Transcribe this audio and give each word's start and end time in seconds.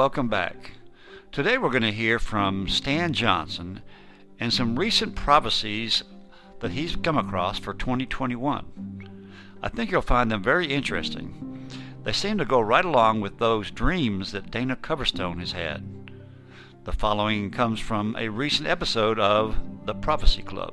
Welcome 0.00 0.28
back. 0.28 0.70
Today 1.30 1.58
we're 1.58 1.68
going 1.68 1.82
to 1.82 1.92
hear 1.92 2.18
from 2.18 2.66
Stan 2.70 3.12
Johnson 3.12 3.82
and 4.38 4.50
some 4.50 4.78
recent 4.78 5.14
prophecies 5.14 6.04
that 6.60 6.70
he's 6.70 6.96
come 6.96 7.18
across 7.18 7.58
for 7.58 7.74
2021. 7.74 9.10
I 9.62 9.68
think 9.68 9.90
you'll 9.90 10.00
find 10.00 10.30
them 10.30 10.42
very 10.42 10.68
interesting. 10.68 11.68
They 12.02 12.12
seem 12.12 12.38
to 12.38 12.46
go 12.46 12.62
right 12.62 12.82
along 12.82 13.20
with 13.20 13.36
those 13.36 13.70
dreams 13.70 14.32
that 14.32 14.50
Dana 14.50 14.74
Coverstone 14.74 15.38
has 15.38 15.52
had. 15.52 15.84
The 16.84 16.92
following 16.92 17.50
comes 17.50 17.78
from 17.78 18.16
a 18.18 18.30
recent 18.30 18.70
episode 18.70 19.18
of 19.20 19.54
The 19.84 19.94
Prophecy 19.94 20.40
Club. 20.40 20.72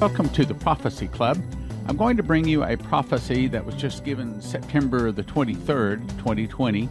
Welcome 0.00 0.28
to 0.28 0.44
the 0.44 0.54
Prophecy 0.54 1.08
Club. 1.08 1.42
I'm 1.88 1.96
going 1.96 2.16
to 2.18 2.22
bring 2.22 2.46
you 2.46 2.62
a 2.62 2.76
prophecy 2.76 3.48
that 3.48 3.66
was 3.66 3.74
just 3.74 4.04
given 4.04 4.40
September 4.40 5.10
the 5.10 5.24
23rd, 5.24 6.08
2020. 6.18 6.88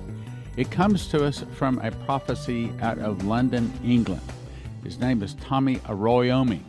It 0.58 0.70
comes 0.72 1.08
to 1.08 1.24
us 1.24 1.46
from 1.54 1.80
a 1.80 1.92
prophecy 1.92 2.70
out 2.82 3.00
of 3.00 3.24
London, 3.24 3.72
England. 3.82 4.22
His 4.84 5.00
name 5.00 5.24
is 5.24 5.36
Tomi 5.36 5.78
Arayomi. 5.86 6.60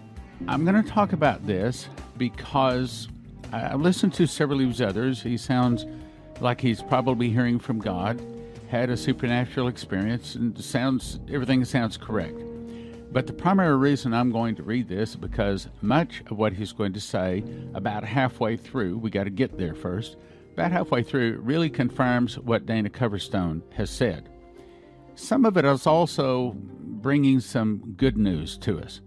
I'm 0.47 0.65
going 0.65 0.81
to 0.81 0.89
talk 0.89 1.13
about 1.13 1.45
this 1.45 1.89
because 2.17 3.09
I've 3.53 3.81
listened 3.81 4.15
to 4.15 4.29
several 4.29 4.61
of 4.61 4.69
his 4.69 4.81
others. 4.81 5.21
He 5.21 5.37
sounds 5.37 5.87
like 6.41 6.61
he's 6.61 6.85
probably 6.85 7.31
hearing 7.31 7.59
from 7.59 7.81
God, 7.81 8.25
had 8.71 8.91
a 8.91 8.97
supernatural 8.97 9.67
experience, 9.67 10.37
and 10.37 10.57
sounds 10.63 11.19
everything 11.29 11.65
sounds 11.65 11.97
correct. 11.97 12.41
But 13.19 13.27
the 13.27 13.33
primary 13.33 13.77
reason 13.77 14.15
I'm 14.15 14.31
going 14.31 14.55
to 14.55 14.63
read 14.63 14.87
this 14.87 15.11
is 15.11 15.17
because 15.17 15.67
much 15.83 16.23
of 16.31 16.39
what 16.39 16.53
he's 16.53 16.71
going 16.71 16.93
to 16.93 17.01
say 17.01 17.43
about 17.75 18.05
halfway 18.05 18.57
through, 18.57 18.99
we 18.99 19.11
got 19.11 19.25
to 19.25 19.31
get 19.31 19.59
there 19.59 19.75
first, 19.75 20.17
about 20.53 20.71
halfway 20.71 21.03
through 21.03 21.41
really 21.41 21.69
confirms 21.69 22.39
what 22.39 22.65
Dana 22.65 22.89
Coverstone 22.89 23.63
has 23.73 23.91
said. 23.91 24.29
Some 25.17 25.45
of 25.45 25.57
it 25.57 25.65
is 25.65 25.85
also 25.85 26.55
bringing 26.61 27.41
some 27.41 27.95
good 27.97 28.17
news 28.17 28.57
to 28.59 28.79
us. 28.79 29.01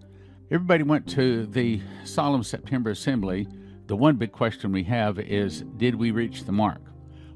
Everybody 0.51 0.83
went 0.83 1.07
to 1.11 1.45
the 1.45 1.79
Solemn 2.03 2.43
September 2.43 2.89
Assembly. 2.89 3.47
The 3.87 3.95
one 3.95 4.17
big 4.17 4.33
question 4.33 4.73
we 4.73 4.83
have 4.83 5.19
is 5.19 5.61
Did 5.77 5.95
we 5.95 6.11
reach 6.11 6.43
the 6.43 6.51
mark? 6.51 6.81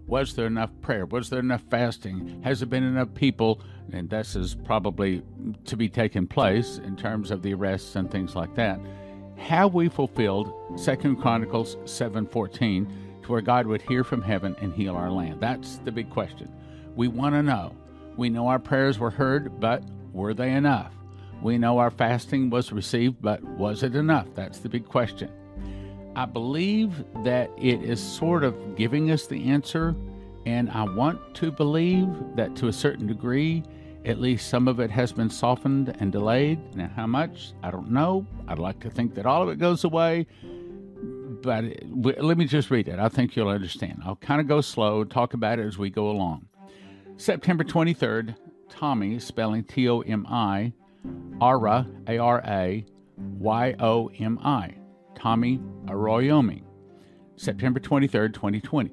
Was 0.07 0.35
there 0.35 0.47
enough 0.47 0.71
prayer? 0.81 1.05
Was 1.05 1.29
there 1.29 1.39
enough 1.39 1.63
fasting? 1.71 2.41
Has 2.43 2.59
there 2.59 2.67
been 2.67 2.83
enough 2.83 3.13
people? 3.13 3.61
And 3.91 4.09
this 4.09 4.35
is 4.35 4.56
probably 4.56 5.22
to 5.66 5.78
be 5.78 5.90
taken 5.90 6.28
place 6.28 6.79
in 6.79 6.96
terms 6.96 7.31
of 7.31 7.41
the 7.41 7.53
arrests 7.53 7.96
and 7.96 8.09
things 8.09 8.35
like 8.35 8.56
that. 8.56 8.79
Have 9.38 9.73
we 9.73 9.90
fulfilled 9.90 10.53
Second 10.75 11.18
Chronicles 11.18 11.78
7:14 11.85 12.88
to 13.23 13.31
where 13.31 13.41
God 13.41 13.68
would 13.68 13.81
hear 13.81 14.03
from 14.03 14.22
heaven 14.22 14.56
and 14.62 14.73
heal 14.73 14.96
our 14.96 15.12
land? 15.12 15.40
That's 15.40 15.78
the 15.79 15.91
big 15.91 16.09
question. 16.09 16.50
We 16.96 17.07
want 17.07 17.35
to 17.35 17.44
know. 17.44 17.73
We 18.18 18.29
know 18.29 18.47
our 18.47 18.59
prayers 18.59 18.97
were 18.97 19.12
heard, 19.12 19.59
but 19.59 19.84
were 20.13 20.34
they 20.34 20.53
enough? 20.53 20.94
We 21.41 21.57
know 21.57 21.78
our 21.78 21.91
fasting 21.91 22.50
was 22.50 22.72
received, 22.72 23.22
but 23.22 23.44
was 23.44 23.84
it 23.84 23.96
enough? 23.96 24.28
That's 24.35 24.59
the 24.59 24.69
big 24.69 24.85
question. 24.85 25.29
I 26.16 26.25
believe 26.25 27.03
that 27.25 27.52
it 27.57 27.84
is 27.84 28.00
sort 28.00 28.46
of 28.46 28.78
giving 28.78 29.12
us 29.12 29.28
the 29.28 29.50
answer, 29.50 29.94
and 30.45 30.69
I 30.72 30.83
want 30.83 31.35
to 31.35 31.51
believe 31.51 32.07
that 32.35 32.56
to 32.57 32.67
a 32.67 32.73
certain 32.73 33.07
degree, 33.07 33.63
at 34.06 34.19
least 34.19 34.50
some 34.50 34.67
of 34.67 34.79
it 34.79 34.91
has 34.91 35.11
been 35.11 35.29
softened 35.29 35.95
and 36.00 36.11
delayed. 36.11 36.59
Now, 36.75 36.91
how 36.95 37.07
much? 37.07 37.53
I 37.63 37.72
don't 37.72 37.89
know. 37.89 38.25
I'd 38.47 38.59
like 38.59 38.79
to 38.81 38.89
think 38.89 39.16
that 39.16 39.25
all 39.25 39.41
of 39.41 39.50
it 39.50 39.57
goes 39.57 39.84
away, 39.84 40.28
but 41.41 41.63
let 41.89 42.38
me 42.38 42.45
just 42.45 42.69
read 42.69 42.88
it. 42.88 43.00
I 43.00 43.09
think 43.09 43.35
you'll 43.35 43.50
understand. 43.50 44.01
I'll 44.05 44.17
kind 44.17 44.39
of 44.39 44.47
go 44.47 44.61
slow, 44.61 45.03
talk 45.03 45.34
about 45.34 45.59
it 45.59 45.66
as 45.66 45.78
we 45.78 45.89
go 45.89 46.09
along. 46.09 46.45
September 47.17 47.63
23rd, 47.63 48.35
Tomi, 48.69 49.19
spelling 49.19 49.63
T 49.63 49.89
O 49.89 50.01
M 50.01 50.25
I, 50.29 50.73
Ara, 51.41 51.88
A 52.07 52.17
R 52.17 52.41
A, 52.45 52.85
Y 53.17 53.75
O 53.79 54.11
M 54.19 54.39
I. 54.44 54.75
Tomi 55.16 55.59
Arayomi, 55.85 56.61
September 57.38 57.79
23rd, 57.79 58.34
2020. 58.34 58.91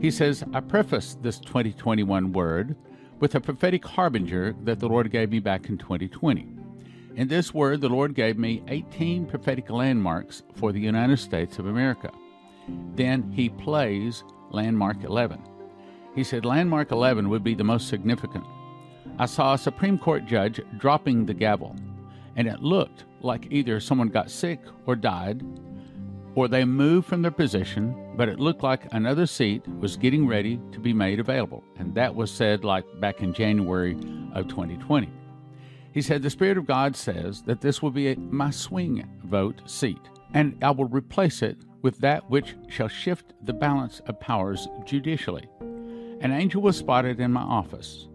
He 0.00 0.10
says, 0.10 0.44
I 0.52 0.60
preface 0.60 1.16
this 1.22 1.38
2021 1.38 2.32
word 2.32 2.76
with 3.20 3.34
a 3.34 3.40
prophetic 3.40 3.84
harbinger 3.84 4.54
that 4.64 4.80
the 4.80 4.88
Lord 4.88 5.10
gave 5.10 5.30
me 5.30 5.38
back 5.38 5.68
in 5.68 5.78
2020. 5.78 6.48
In 7.16 7.28
this 7.28 7.54
word, 7.54 7.80
the 7.80 7.88
Lord 7.88 8.14
gave 8.14 8.36
me 8.38 8.62
18 8.68 9.26
prophetic 9.26 9.70
landmarks 9.70 10.42
for 10.56 10.72
the 10.72 10.80
United 10.80 11.18
States 11.18 11.58
of 11.58 11.66
America. 11.66 12.10
Then 12.94 13.30
he 13.32 13.48
plays 13.48 14.24
landmark 14.50 15.04
11. 15.04 15.40
He 16.14 16.24
said 16.24 16.44
landmark 16.44 16.90
11 16.90 17.28
would 17.28 17.44
be 17.44 17.54
the 17.54 17.64
most 17.64 17.88
significant. 17.88 18.44
I 19.18 19.26
saw 19.26 19.54
a 19.54 19.58
Supreme 19.58 19.98
Court 19.98 20.26
judge 20.26 20.60
dropping 20.76 21.24
the 21.24 21.34
gavel, 21.34 21.76
and 22.36 22.48
it 22.48 22.62
looked 22.62 23.04
like 23.20 23.46
either 23.50 23.78
someone 23.80 24.08
got 24.08 24.30
sick 24.30 24.60
or 24.86 24.96
died, 24.96 25.44
or 26.34 26.48
they 26.48 26.64
moved 26.64 27.06
from 27.06 27.22
their 27.22 27.30
position, 27.30 27.94
but 28.16 28.28
it 28.28 28.38
looked 28.38 28.62
like 28.62 28.92
another 28.92 29.26
seat 29.26 29.66
was 29.80 29.96
getting 29.96 30.26
ready 30.26 30.60
to 30.72 30.78
be 30.78 30.92
made 30.92 31.20
available. 31.20 31.64
And 31.76 31.94
that 31.94 32.14
was 32.14 32.30
said 32.30 32.64
like 32.64 32.84
back 33.00 33.20
in 33.20 33.32
January 33.32 33.96
of 34.34 34.48
2020. 34.48 35.10
He 35.92 36.02
said, 36.02 36.22
The 36.22 36.30
Spirit 36.30 36.58
of 36.58 36.66
God 36.66 36.96
says 36.96 37.42
that 37.42 37.60
this 37.60 37.82
will 37.82 37.90
be 37.90 38.08
a, 38.08 38.16
my 38.16 38.50
swing 38.50 39.08
vote 39.24 39.62
seat, 39.66 40.00
and 40.32 40.56
I 40.62 40.70
will 40.70 40.86
replace 40.86 41.42
it 41.42 41.58
with 41.82 41.98
that 41.98 42.28
which 42.30 42.56
shall 42.68 42.88
shift 42.88 43.34
the 43.42 43.52
balance 43.52 44.00
of 44.06 44.18
powers 44.18 44.68
judicially. 44.84 45.48
An 46.20 46.32
angel 46.32 46.62
was 46.62 46.76
spotted 46.76 47.20
in 47.20 47.32
my 47.32 47.42
office. 47.42 48.08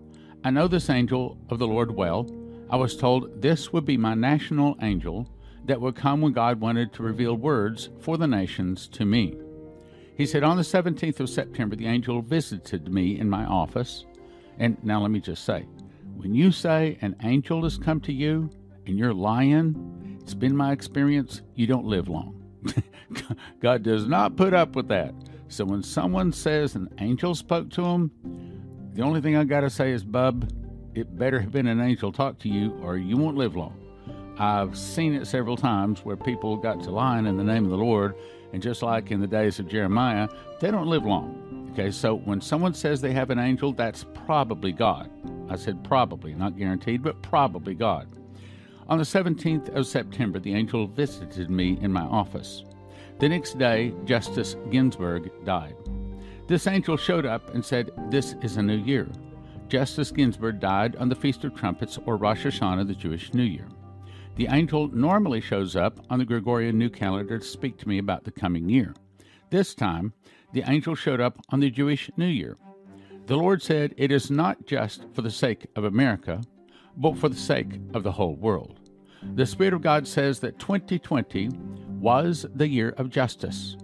I 0.44 0.50
know 0.50 0.68
this 0.68 0.90
angel 0.90 1.38
of 1.50 1.60
the 1.60 1.68
Lord 1.68 1.96
well. 1.96 2.28
I 2.70 2.76
was 2.76 2.98
told 2.98 3.42
this 3.42 3.72
would 3.72 3.86
be 3.86 3.98
my 3.98 4.14
national 4.14 4.78
angel 4.82 5.30
that 5.66 5.80
would 5.80 5.96
come 5.96 6.22
when 6.22 6.34
God 6.34 6.60
wanted 6.60 6.94
to 6.94 7.04
reveal 7.04 7.36
words 7.36 7.90
for 8.00 8.18
the 8.18 8.28
nations 8.28 8.88
to 8.90 9.06
me. 9.06 9.38
He 10.20 10.26
said, 10.26 10.44
On 10.44 10.58
the 10.58 10.64
17th 10.64 11.22
of 11.22 11.30
September, 11.30 11.78
the 11.78 11.88
angel 11.88 12.22
visited 12.22 12.94
me 12.94 13.18
in 13.18 13.30
my 13.30 13.46
office. 13.46 14.06
And 14.58 14.78
now 14.84 15.02
let 15.02 15.12
me 15.12 15.22
just 15.22 15.46
say, 15.46 15.66
when 16.18 16.36
you 16.36 16.52
say 16.52 16.98
an 17.00 17.16
angel 17.24 17.64
has 17.64 17.78
come 17.78 18.02
to 18.02 18.12
you 18.12 18.50
and 18.86 19.00
you're 19.00 19.14
lying, 19.14 20.20
it's 20.22 20.34
been 20.34 20.58
my 20.58 20.74
experience, 20.74 21.42
you 21.56 21.68
don't 21.68 21.86
live 21.86 22.10
long. 22.10 22.36
God 23.62 23.82
does 23.82 24.08
not 24.08 24.36
put 24.36 24.54
up 24.54 24.76
with 24.76 24.90
that. 24.90 25.16
So 25.48 25.64
when 25.64 25.82
someone 25.82 26.34
says 26.34 26.76
an 26.76 26.90
angel 27.00 27.34
spoke 27.34 27.70
to 27.70 27.86
him, 27.86 28.12
the 28.96 29.04
only 29.04 29.22
thing 29.22 29.38
I 29.38 29.46
got 29.46 29.62
to 29.62 29.70
say 29.70 29.94
is, 29.94 30.04
bub, 30.04 30.52
it 30.96 31.18
better 31.18 31.40
have 31.40 31.54
been 31.54 31.68
an 31.68 31.80
angel 31.80 32.12
talk 32.12 32.40
to 32.40 32.50
you 32.50 32.74
or 32.84 32.98
you 32.98 33.16
won't 33.16 33.38
live 33.38 33.56
long. 33.56 33.74
I've 34.38 34.78
seen 34.78 35.14
it 35.14 35.28
several 35.28 35.56
times 35.56 36.04
where 36.04 36.18
people 36.18 36.58
got 36.58 36.84
to 36.84 36.92
lying 36.92 37.26
in 37.26 37.38
the 37.38 37.44
name 37.46 37.64
of 37.64 37.72
the 37.72 37.78
Lord, 37.78 38.16
and 38.54 38.62
just 38.62 38.82
like 38.82 39.12
in 39.12 39.22
the 39.22 39.28
days 39.28 39.60
of 39.60 39.68
Jeremiah, 39.68 40.28
they 40.60 40.72
don't 40.72 40.88
live 40.88 41.06
long. 41.06 41.72
Okay, 41.72 41.92
so 41.92 42.16
when 42.16 42.42
someone 42.42 42.74
says 42.74 43.00
they 43.00 43.14
have 43.14 43.30
an 43.30 43.40
angel, 43.40 43.74
that's 43.74 44.06
probably 44.26 44.72
God. 44.72 45.10
I 45.50 45.56
said 45.56 45.84
probably, 45.84 46.34
not 46.34 46.58
guaranteed, 46.58 47.04
but 47.04 47.22
probably 47.22 47.74
God. 47.74 48.08
On 48.88 48.98
the 48.98 49.04
17th 49.04 49.70
of 49.76 49.86
September, 49.86 50.40
the 50.40 50.54
angel 50.54 50.88
visited 50.88 51.50
me 51.50 51.78
in 51.82 51.94
my 51.94 52.02
office. 52.02 52.64
The 53.20 53.30
next 53.30 53.60
day, 53.60 53.94
Justice 54.06 54.56
Ginsburg 54.72 55.32
died. 55.46 55.76
This 56.48 56.66
angel 56.66 56.98
showed 56.98 57.26
up 57.26 57.54
and 57.54 57.64
said, 57.64 57.92
This 58.10 58.36
is 58.42 58.58
a 58.58 58.64
new 58.64 58.78
year. 58.78 59.08
Justice 59.68 60.10
Ginsburg 60.10 60.60
died 60.60 60.96
on 60.96 61.08
the 61.08 61.16
Feast 61.16 61.44
of 61.44 61.54
Trumpets 61.54 62.00
or 62.08 62.18
Rosh 62.18 62.46
Hashanah, 62.46 62.88
the 62.88 62.96
Jewish 62.96 63.34
New 63.36 63.44
Year. 63.44 63.68
The 64.40 64.48
angel 64.50 64.88
normally 64.88 65.42
shows 65.42 65.76
up 65.76 66.00
on 66.10 66.18
the 66.18 66.24
Gregorian 66.24 66.78
New 66.78 66.90
Calendar 66.90 67.40
to 67.40 67.46
speak 67.46 67.78
to 67.80 67.90
me 67.90 67.98
about 67.98 68.24
the 68.24 68.32
coming 68.32 68.70
year. 68.70 68.96
This 69.50 69.76
time, 69.76 70.14
the 70.54 70.64
angel 70.66 70.96
showed 70.96 71.20
up 71.20 71.38
on 71.50 71.60
the 71.60 71.70
Jewish 71.70 72.10
New 72.16 72.26
Year. 72.26 72.56
The 73.26 73.36
Lord 73.36 73.62
said, 73.62 73.94
It 73.98 74.14
is 74.14 74.32
not 74.32 74.66
just 74.66 75.04
for 75.14 75.24
the 75.24 75.30
sake 75.30 75.68
of 75.76 75.84
America, 75.84 76.42
but 76.96 77.18
for 77.18 77.28
the 77.28 77.36
sake 77.36 77.82
of 77.94 78.04
the 78.04 78.14
whole 78.14 78.38
world. 78.38 78.80
The 79.36 79.46
Spirit 79.46 79.74
of 79.74 79.82
God 79.82 80.08
says 80.08 80.40
that 80.40 80.58
2020 80.58 81.50
was 82.00 82.46
the 82.56 82.70
year 82.70 82.94
of 82.96 83.10
justice. 83.10 83.76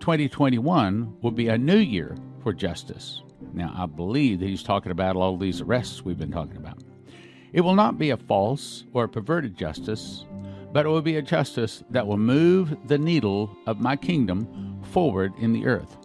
2021 0.00 1.18
will 1.20 1.32
be 1.32 1.48
a 1.48 1.58
new 1.58 1.76
year 1.76 2.16
for 2.42 2.54
justice. 2.54 3.24
Now, 3.52 3.74
I 3.76 3.84
believe 3.84 4.40
that 4.40 4.48
he's 4.48 4.62
talking 4.62 4.90
about 4.90 5.16
all 5.16 5.36
these 5.36 5.60
arrests 5.60 6.02
we've 6.02 6.16
been 6.16 6.32
talking 6.32 6.56
about. 6.56 6.82
It 7.52 7.62
will 7.62 7.74
not 7.74 7.98
be 7.98 8.10
a 8.10 8.16
false 8.16 8.84
or 8.92 9.04
a 9.04 9.08
perverted 9.08 9.56
justice, 9.56 10.24
but 10.72 10.84
it 10.84 10.88
will 10.88 11.02
be 11.02 11.16
a 11.16 11.22
justice 11.22 11.82
that 11.90 12.06
will 12.06 12.18
move 12.18 12.76
the 12.86 12.98
needle 12.98 13.56
of 13.66 13.80
my 13.80 13.96
kingdom 13.96 14.82
forward 14.90 15.32
in 15.38 15.52
the 15.52 15.66
earth. 15.66 15.96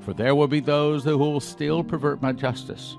For 0.00 0.12
there 0.14 0.34
will 0.34 0.48
be 0.48 0.60
those 0.60 1.04
who 1.04 1.16
will 1.16 1.40
still 1.40 1.84
pervert 1.84 2.22
my 2.22 2.32
justice. 2.32 2.96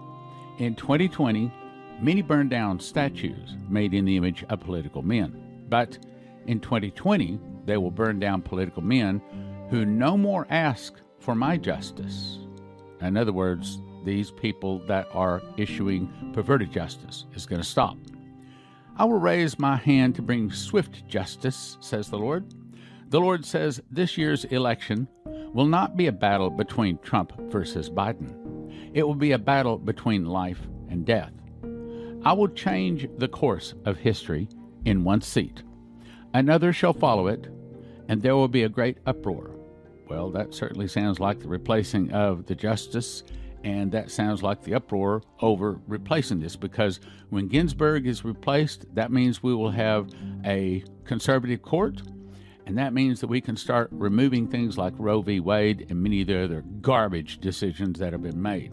In 0.60 0.76
2020, 0.76 1.52
many 2.00 2.22
burned 2.22 2.50
down 2.50 2.80
statues 2.80 3.56
made 3.70 3.94
in 3.94 4.06
the 4.06 4.16
image 4.16 4.46
of 4.50 4.62
political 4.62 5.02
men. 5.02 5.66
But 5.68 5.98
in 6.48 6.60
2020, 6.60 7.40
they 7.66 7.78
will 7.78 7.92
burn 7.92 8.20
down 8.20 8.42
political 8.42 8.82
men 8.82 9.22
who 9.70 9.86
no 9.86 10.18
more 10.18 10.48
ask 10.50 10.94
for 11.20 11.36
my 11.36 11.58
justice. 11.58 12.40
In 13.02 13.18
other 13.18 13.34
words, 13.34 13.82
these 14.04 14.32
people 14.32 14.80
that 14.88 15.08
are 15.14 15.42
issuing 15.58 16.32
perverted 16.34 16.72
justice 16.72 17.26
is 17.36 17.46
going 17.46 17.62
to 17.62 17.68
stop. 17.68 17.98
I 18.98 19.06
will 19.06 19.20
raise 19.20 19.58
my 19.58 19.78
hand 19.78 20.16
to 20.16 20.22
bring 20.22 20.52
swift 20.52 21.08
justice, 21.08 21.78
says 21.80 22.10
the 22.10 22.18
Lord. 22.18 22.54
The 23.10 23.20
Lord 23.20 23.46
says 23.46 23.82
this 23.92 24.18
year's 24.18 24.46
election 24.46 25.08
will 25.54 25.66
not 25.66 25.98
be 25.98 26.08
a 26.08 26.12
battle 26.12 26.50
between 26.50 26.98
Trump 27.00 27.34
versus 27.52 27.90
Biden. 27.90 28.92
It 28.94 29.08
will 29.08 29.16
be 29.16 29.32
a 29.32 29.40
battle 29.40 29.78
between 29.78 30.26
life 30.26 30.62
and 30.90 31.06
death. 31.06 31.32
I 32.24 32.34
will 32.34 32.50
change 32.50 33.08
the 33.18 33.28
course 33.28 33.74
of 33.86 33.98
history 33.98 34.48
in 34.86 35.04
one 35.04 35.22
seat. 35.22 35.64
Another 36.34 36.72
shall 36.72 36.94
follow 36.94 37.28
it, 37.28 37.48
and 38.08 38.22
there 38.22 38.36
will 38.36 38.48
be 38.48 38.64
a 38.64 38.70
great 38.70 38.98
uproar. 39.06 39.52
Well, 40.08 40.30
that 40.32 40.54
certainly 40.54 40.88
sounds 40.88 41.20
like 41.20 41.40
the 41.40 41.48
replacing 41.48 42.12
of 42.12 42.46
the 42.46 42.56
justice 42.56 43.24
and 43.64 43.92
that 43.92 44.12
sounds 44.12 44.42
like 44.42 44.64
the 44.64 44.74
uproar 44.74 45.22
over 45.42 45.80
replacing 45.88 46.40
this 46.40 46.56
because 46.56 47.00
when 47.30 47.48
Ginsburg 47.48 48.08
is 48.08 48.26
replaced, 48.26 48.86
that 48.96 49.12
means 49.12 49.44
we 49.44 49.54
will 49.54 49.72
have 49.72 50.10
a 50.46 50.84
conservative 51.06 51.62
court, 51.62 52.02
and 52.66 52.78
that 52.78 52.94
means 52.94 53.20
that 53.22 53.28
we 53.28 53.42
can 53.42 53.56
start 53.56 53.90
removing 53.92 54.48
things 54.48 54.78
like 54.78 54.94
Roe 54.98 55.22
v. 55.22 55.40
Wade 55.40 55.88
and 55.90 56.02
many 56.02 56.22
of 56.22 56.28
the 56.28 56.44
other 56.44 56.64
garbage 56.82 57.40
decisions 57.40 58.00
that 58.00 58.14
have 58.14 58.24
been 58.24 58.42
made. 58.42 58.72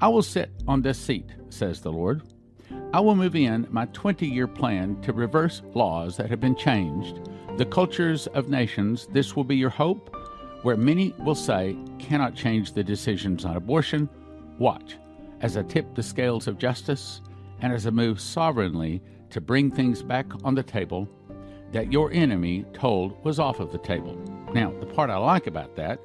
I 0.00 0.08
will 0.08 0.22
sit 0.22 0.50
on 0.66 0.82
this 0.82 0.98
seat, 0.98 1.26
says 1.50 1.80
the 1.80 1.92
Lord. 1.92 2.22
I 2.92 3.00
will 3.00 3.16
move 3.16 3.36
in 3.36 3.66
my 3.70 3.86
20 3.86 4.26
year 4.26 4.46
plan 4.46 5.00
to 5.02 5.12
reverse 5.12 5.62
laws 5.74 6.16
that 6.16 6.30
have 6.30 6.40
been 6.40 6.56
changed, 6.56 7.20
the 7.56 7.66
cultures 7.66 8.26
of 8.28 8.48
nations. 8.48 9.06
This 9.12 9.36
will 9.36 9.44
be 9.44 9.56
your 9.56 9.70
hope 9.70 10.16
where 10.62 10.76
many 10.76 11.14
will 11.18 11.34
say 11.34 11.76
cannot 11.98 12.34
change 12.34 12.72
the 12.72 12.84
decisions 12.84 13.44
on 13.44 13.56
abortion, 13.56 14.08
watch 14.58 14.96
as 15.40 15.56
I 15.56 15.62
tip 15.62 15.94
the 15.94 16.02
scales 16.02 16.46
of 16.46 16.58
justice 16.58 17.20
and 17.60 17.72
as 17.72 17.86
I 17.86 17.90
move 17.90 18.20
sovereignly 18.20 19.02
to 19.30 19.40
bring 19.40 19.70
things 19.70 20.02
back 20.02 20.26
on 20.44 20.54
the 20.54 20.62
table 20.62 21.08
that 21.72 21.92
your 21.92 22.12
enemy 22.12 22.64
told 22.72 23.22
was 23.24 23.38
off 23.38 23.60
of 23.60 23.72
the 23.72 23.78
table. 23.78 24.16
Now, 24.52 24.72
the 24.80 24.86
part 24.86 25.08
I 25.08 25.16
like 25.16 25.46
about 25.46 25.76
that 25.76 26.00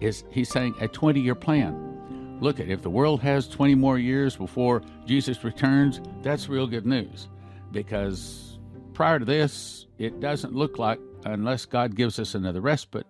is 0.00 0.24
he's 0.30 0.50
saying 0.50 0.74
a 0.80 0.88
20 0.88 1.20
year 1.20 1.34
plan. 1.34 2.38
Look 2.40 2.60
at 2.60 2.68
if 2.68 2.82
the 2.82 2.90
world 2.90 3.20
has 3.22 3.48
20 3.48 3.74
more 3.74 3.98
years 3.98 4.36
before 4.36 4.82
Jesus 5.06 5.42
returns, 5.42 6.00
that's 6.22 6.48
real 6.48 6.66
good 6.66 6.86
news 6.86 7.28
because 7.72 8.58
prior 8.94 9.18
to 9.18 9.24
this, 9.24 9.86
it 9.98 10.20
doesn't 10.20 10.54
look 10.54 10.78
like, 10.78 11.00
unless 11.24 11.64
God 11.64 11.96
gives 11.96 12.18
us 12.18 12.34
another 12.34 12.60
respite, 12.60 13.06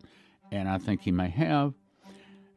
and 0.52 0.68
I 0.68 0.78
think 0.78 1.02
he 1.02 1.12
may 1.12 1.28
have, 1.30 1.74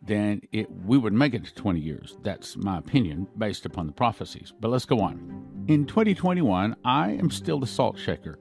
then 0.02 0.42
it, 0.52 0.68
we 0.86 0.98
would 0.98 1.14
make 1.14 1.34
it 1.34 1.46
to 1.46 1.54
20 1.54 1.80
years. 1.80 2.18
That's 2.24 2.58
my 2.58 2.80
opinion 2.80 3.28
based 3.38 3.66
upon 3.66 3.88
the 3.88 3.94
prophecies. 3.94 4.52
But 4.60 4.70
let's 4.70 4.86
go 4.86 5.00
on. 5.00 5.66
In 5.68 5.86
2021, 5.86 6.76
I 6.84 7.12
am 7.12 7.30
still 7.30 7.60
the 7.60 7.68
salt 7.68 8.00
shaker, 8.00 8.40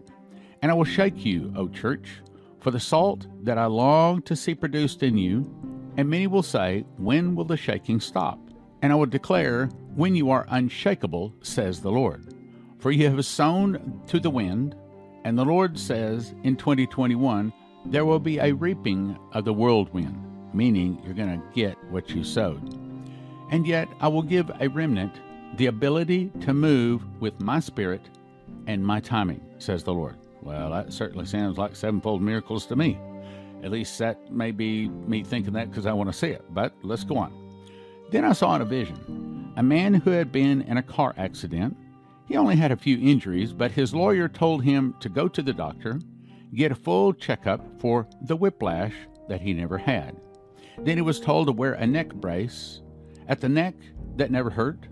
and 0.63 0.71
I 0.71 0.75
will 0.75 0.85
shake 0.85 1.25
you, 1.25 1.53
O 1.57 1.69
church, 1.69 2.23
for 2.61 2.71
the 2.71 2.81
salt 2.81 3.27
that 3.43 3.59
I 3.59 3.67
long 3.67 4.23
to 4.23 4.37
see 4.37 4.55
produced 4.55 5.03
in 5.03 5.19
you. 5.19 5.49
And 5.97 6.09
many 6.09 6.27
will 6.27 6.43
say, 6.43 6.85
When 6.97 7.35
will 7.35 7.45
the 7.45 7.57
shaking 7.57 8.01
stop? 8.01 8.39
And 8.81 8.93
I 8.93 8.97
will 8.97 9.07
declare, 9.07 9.67
When 9.95 10.15
you 10.15 10.31
are 10.31 10.47
unshakable, 10.49 11.35
says 11.43 11.81
the 11.81 11.91
Lord. 11.91 12.35
For 12.79 12.91
you 12.91 13.11
have 13.11 13.27
sown 13.27 14.03
to 14.07 14.19
the 14.19 14.31
wind, 14.31 14.75
and 15.25 15.39
the 15.39 15.45
Lord 15.45 15.79
says 15.79 16.35
in 16.45 16.57
2021, 16.57 17.53
there 17.91 18.05
will 18.05 18.21
be 18.21 18.39
a 18.39 18.53
reaping 18.53 19.19
of 19.33 19.45
the 19.45 19.53
whirlwind, 19.53 20.17
meaning 20.55 21.03
you're 21.05 21.13
going 21.13 21.41
to 21.41 21.47
get 21.53 21.77
what 21.91 22.11
you 22.11 22.23
sowed. 22.23 22.63
And 23.51 23.67
yet 23.67 23.89
I 24.01 24.07
will 24.07 24.23
give 24.23 24.51
a 24.61 24.69
remnant 24.69 25.13
the 25.57 25.67
ability 25.67 26.31
to 26.43 26.55
move 26.55 27.03
with 27.21 27.41
my 27.41 27.59
spirit 27.59 28.09
and 28.69 28.87
my 28.87 29.01
timing, 29.01 29.45
says 29.59 29.83
the 29.83 29.93
Lord. 29.93 30.17
Well, 30.41 30.71
that 30.71 30.93
certainly 30.93 31.27
sounds 31.27 31.59
like 31.59 31.75
sevenfold 31.75 32.23
miracles 32.23 32.65
to 32.67 32.77
me. 32.77 32.97
At 33.65 33.73
least 33.73 33.99
that 33.99 34.33
may 34.33 34.53
be 34.53 34.89
me 34.89 35.25
thinking 35.25 35.53
that 35.55 35.69
because 35.69 35.85
I 35.85 35.93
want 35.93 36.11
to 36.11 36.17
see 36.17 36.29
it, 36.29 36.45
but 36.51 36.73
let's 36.83 37.03
go 37.05 37.19
on. 37.19 37.33
Then 38.11 38.25
I 38.25 38.33
saw 38.33 38.55
in 38.55 38.63
a 38.63 38.65
vision 38.65 39.53
a 39.57 39.63
man 39.65 39.95
who 39.95 40.11
had 40.11 40.31
been 40.31 40.63
in 40.63 40.77
a 40.77 40.83
car 40.83 41.13
accident. 41.19 41.77
He 42.27 42.37
only 42.37 42.55
had 42.55 42.71
a 42.71 42.77
few 42.77 42.99
injuries, 42.99 43.53
but 43.53 43.73
his 43.73 43.93
lawyer 43.93 44.29
told 44.29 44.63
him 44.63 44.95
to 45.01 45.09
go 45.09 45.27
to 45.27 45.43
the 45.43 45.53
doctor 45.53 45.99
get 46.55 46.73
a 46.73 46.77
full 46.77 47.13
checkup 47.13 47.81
for 47.81 48.07
the 48.23 48.37
whiplash 48.37 48.95
that 49.29 49.41
he 49.41 49.53
never 49.53 49.79
had. 49.79 50.17
Then 50.79 50.97
he 50.97 51.03
was 51.03 51.21
told 51.21 51.47
to 51.47 51.53
wear 51.53 51.75
a 51.75 51.87
neck 51.87 52.13
brace 52.15 52.81
at 53.29 53.41
the 53.41 53.49
neck 53.49 53.75
that 54.17 54.31
never 54.31 54.51
hurt. 54.51 54.87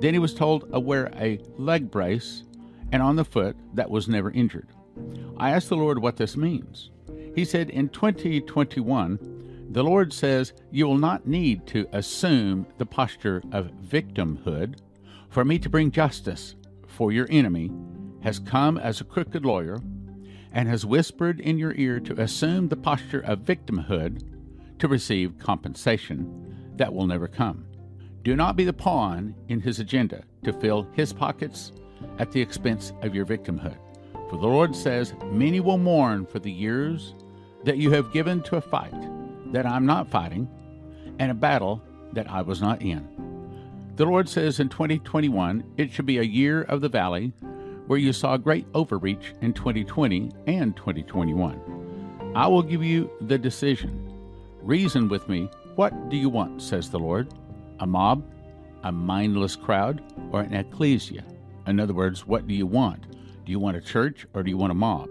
Then 0.00 0.14
he 0.14 0.18
was 0.18 0.34
told 0.34 0.70
to 0.72 0.80
wear 0.80 1.10
a 1.16 1.38
leg 1.56 1.90
brace 1.90 2.44
and 2.90 3.02
on 3.02 3.16
the 3.16 3.24
foot 3.24 3.56
that 3.74 3.90
was 3.90 4.08
never 4.08 4.30
injured. 4.30 4.68
I 5.36 5.50
asked 5.50 5.68
the 5.68 5.76
Lord 5.76 6.00
what 6.00 6.16
this 6.16 6.36
means. 6.36 6.90
He 7.34 7.44
said, 7.44 7.70
In 7.70 7.88
2021, 7.88 9.68
the 9.70 9.82
Lord 9.82 10.12
says, 10.12 10.52
You 10.70 10.86
will 10.86 10.98
not 10.98 11.26
need 11.26 11.66
to 11.68 11.88
assume 11.92 12.66
the 12.78 12.86
posture 12.86 13.42
of 13.52 13.70
victimhood. 13.82 14.78
For 15.30 15.44
me 15.44 15.58
to 15.58 15.70
bring 15.70 15.90
justice 15.90 16.56
for 16.86 17.10
your 17.10 17.26
enemy 17.30 17.70
has 18.22 18.38
come 18.38 18.76
as 18.76 19.00
a 19.00 19.04
crooked 19.04 19.44
lawyer 19.44 19.80
and 20.52 20.68
has 20.68 20.84
whispered 20.84 21.40
in 21.40 21.58
your 21.58 21.74
ear 21.74 22.00
to 22.00 22.20
assume 22.20 22.68
the 22.68 22.76
posture 22.76 23.20
of 23.20 23.40
victimhood 23.40 24.22
to 24.78 24.88
receive 24.88 25.38
compensation 25.38 26.72
that 26.76 26.92
will 26.92 27.06
never 27.06 27.28
come. 27.28 27.64
Do 28.22 28.36
not 28.36 28.56
be 28.56 28.64
the 28.64 28.72
pawn 28.72 29.34
in 29.48 29.60
his 29.60 29.80
agenda 29.80 30.24
to 30.44 30.52
fill 30.52 30.88
his 30.92 31.12
pockets 31.12 31.72
at 32.18 32.30
the 32.30 32.40
expense 32.40 32.92
of 33.02 33.14
your 33.14 33.26
victimhood. 33.26 33.76
For 34.30 34.36
the 34.38 34.46
Lord 34.46 34.74
says, 34.74 35.14
Many 35.30 35.60
will 35.60 35.78
mourn 35.78 36.26
for 36.26 36.38
the 36.38 36.50
years 36.50 37.14
that 37.64 37.78
you 37.78 37.90
have 37.90 38.12
given 38.12 38.42
to 38.44 38.56
a 38.56 38.60
fight 38.60 38.94
that 39.52 39.66
I'm 39.66 39.86
not 39.86 40.10
fighting 40.10 40.48
and 41.18 41.30
a 41.30 41.34
battle 41.34 41.82
that 42.12 42.30
I 42.30 42.42
was 42.42 42.60
not 42.60 42.82
in. 42.82 43.08
The 43.96 44.06
Lord 44.06 44.28
says 44.28 44.58
in 44.58 44.68
2021, 44.68 45.64
it 45.76 45.92
should 45.92 46.06
be 46.06 46.18
a 46.18 46.22
year 46.22 46.62
of 46.62 46.80
the 46.80 46.88
valley 46.88 47.32
where 47.92 48.00
you 48.00 48.10
saw 48.14 48.38
great 48.38 48.64
overreach 48.72 49.34
in 49.42 49.52
2020 49.52 50.30
and 50.46 50.74
2021. 50.74 52.32
I 52.34 52.46
will 52.46 52.62
give 52.62 52.82
you 52.82 53.10
the 53.20 53.36
decision. 53.36 54.10
Reason 54.62 55.10
with 55.10 55.28
me. 55.28 55.50
What 55.74 56.08
do 56.08 56.16
you 56.16 56.30
want, 56.30 56.62
says 56.62 56.88
the 56.88 56.98
Lord? 56.98 57.34
A 57.80 57.86
mob, 57.86 58.24
a 58.82 58.90
mindless 58.90 59.56
crowd, 59.56 60.02
or 60.30 60.40
an 60.40 60.54
ecclesia? 60.54 61.22
In 61.66 61.78
other 61.78 61.92
words, 61.92 62.26
what 62.26 62.48
do 62.48 62.54
you 62.54 62.66
want? 62.66 63.10
Do 63.44 63.52
you 63.52 63.58
want 63.58 63.76
a 63.76 63.82
church 63.82 64.26
or 64.32 64.42
do 64.42 64.48
you 64.48 64.56
want 64.56 64.72
a 64.72 64.74
mob? 64.74 65.10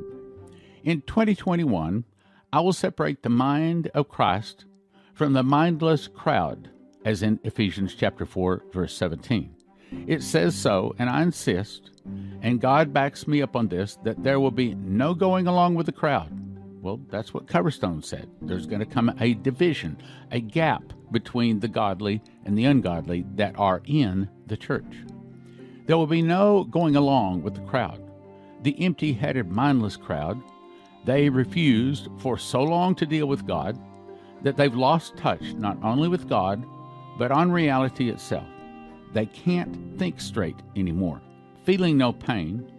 In 0.83 1.03
2021, 1.03 2.03
I 2.51 2.61
will 2.61 2.73
separate 2.73 3.21
the 3.21 3.29
mind 3.29 3.91
of 3.93 4.09
Christ 4.09 4.65
from 5.13 5.33
the 5.33 5.43
mindless 5.43 6.07
crowd, 6.07 6.71
as 7.05 7.21
in 7.21 7.39
Ephesians 7.43 7.93
chapter 7.93 8.25
4, 8.25 8.63
verse 8.73 8.95
17. 8.95 9.55
It 10.07 10.23
says 10.23 10.55
so, 10.55 10.95
and 10.97 11.09
I 11.09 11.21
insist, 11.21 11.91
and 12.51 12.59
God 12.59 12.91
backs 12.91 13.27
me 13.29 13.41
up 13.41 13.55
on 13.55 13.69
this, 13.69 13.97
that 14.03 14.21
there 14.21 14.41
will 14.41 14.51
be 14.51 14.75
no 14.75 15.13
going 15.13 15.47
along 15.47 15.75
with 15.75 15.85
the 15.85 15.93
crowd. 15.93 16.29
Well, 16.81 16.99
that's 17.09 17.33
what 17.33 17.45
Coverstone 17.45 18.03
said. 18.03 18.29
There's 18.41 18.65
going 18.65 18.81
to 18.81 18.85
come 18.85 19.15
a 19.21 19.35
division, 19.35 19.97
a 20.31 20.41
gap 20.41 20.83
between 21.11 21.61
the 21.61 21.69
godly 21.69 22.21
and 22.43 22.57
the 22.57 22.65
ungodly 22.65 23.23
that 23.35 23.57
are 23.57 23.81
in 23.85 24.29
the 24.47 24.57
church. 24.57 24.97
There 25.85 25.95
will 25.97 26.07
be 26.07 26.21
no 26.21 26.65
going 26.65 26.97
along 26.97 27.41
with 27.41 27.55
the 27.55 27.61
crowd. 27.61 28.03
The 28.63 28.75
empty 28.83 29.13
headed, 29.13 29.49
mindless 29.49 29.95
crowd, 29.95 30.41
they 31.05 31.29
refused 31.29 32.09
for 32.17 32.37
so 32.37 32.61
long 32.61 32.95
to 32.95 33.05
deal 33.05 33.27
with 33.27 33.47
God 33.47 33.79
that 34.43 34.57
they've 34.57 34.75
lost 34.75 35.15
touch 35.15 35.53
not 35.53 35.81
only 35.83 36.09
with 36.09 36.27
God, 36.27 36.65
but 37.17 37.31
on 37.31 37.49
reality 37.49 38.09
itself. 38.09 38.47
They 39.13 39.27
can't 39.27 39.97
think 39.97 40.19
straight 40.19 40.59
anymore. 40.75 41.21
Feeling 41.63 41.97
no 41.97 42.11
pain, 42.11 42.71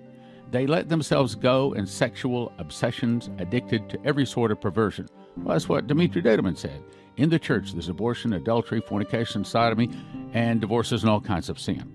they 0.51 0.67
let 0.67 0.89
themselves 0.89 1.35
go 1.35 1.73
in 1.73 1.87
sexual 1.87 2.53
obsessions, 2.59 3.31
addicted 3.39 3.89
to 3.89 4.05
every 4.05 4.27
sort 4.27 4.51
of 4.51 4.61
perversion. 4.61 5.09
Well, 5.37 5.55
that's 5.55 5.69
what 5.69 5.87
Dimitri 5.87 6.23
Duduman 6.23 6.59
said. 6.59 6.83
In 7.17 7.31
the 7.31 7.39
church, 7.39 7.73
there's 7.73 7.89
abortion, 7.89 8.33
adultery, 8.33 8.81
fornication, 8.81 9.45
sodomy, 9.45 9.91
and 10.33 10.61
divorces 10.61 11.03
and 11.03 11.11
all 11.11 11.21
kinds 11.21 11.49
of 11.49 11.59
sin. 11.59 11.91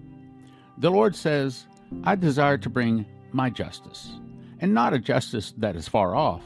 The 0.77 0.91
Lord 0.91 1.15
says, 1.15 1.67
I 2.03 2.15
desire 2.15 2.58
to 2.60 2.70
bring 2.70 3.06
my 3.32 3.50
justice, 3.50 4.12
and 4.60 4.74
not 4.74 4.94
a 4.94 5.00
justice 5.00 5.53
that 5.58 5.75
is 5.75 5.88
far 5.88 6.15
off, 6.15 6.44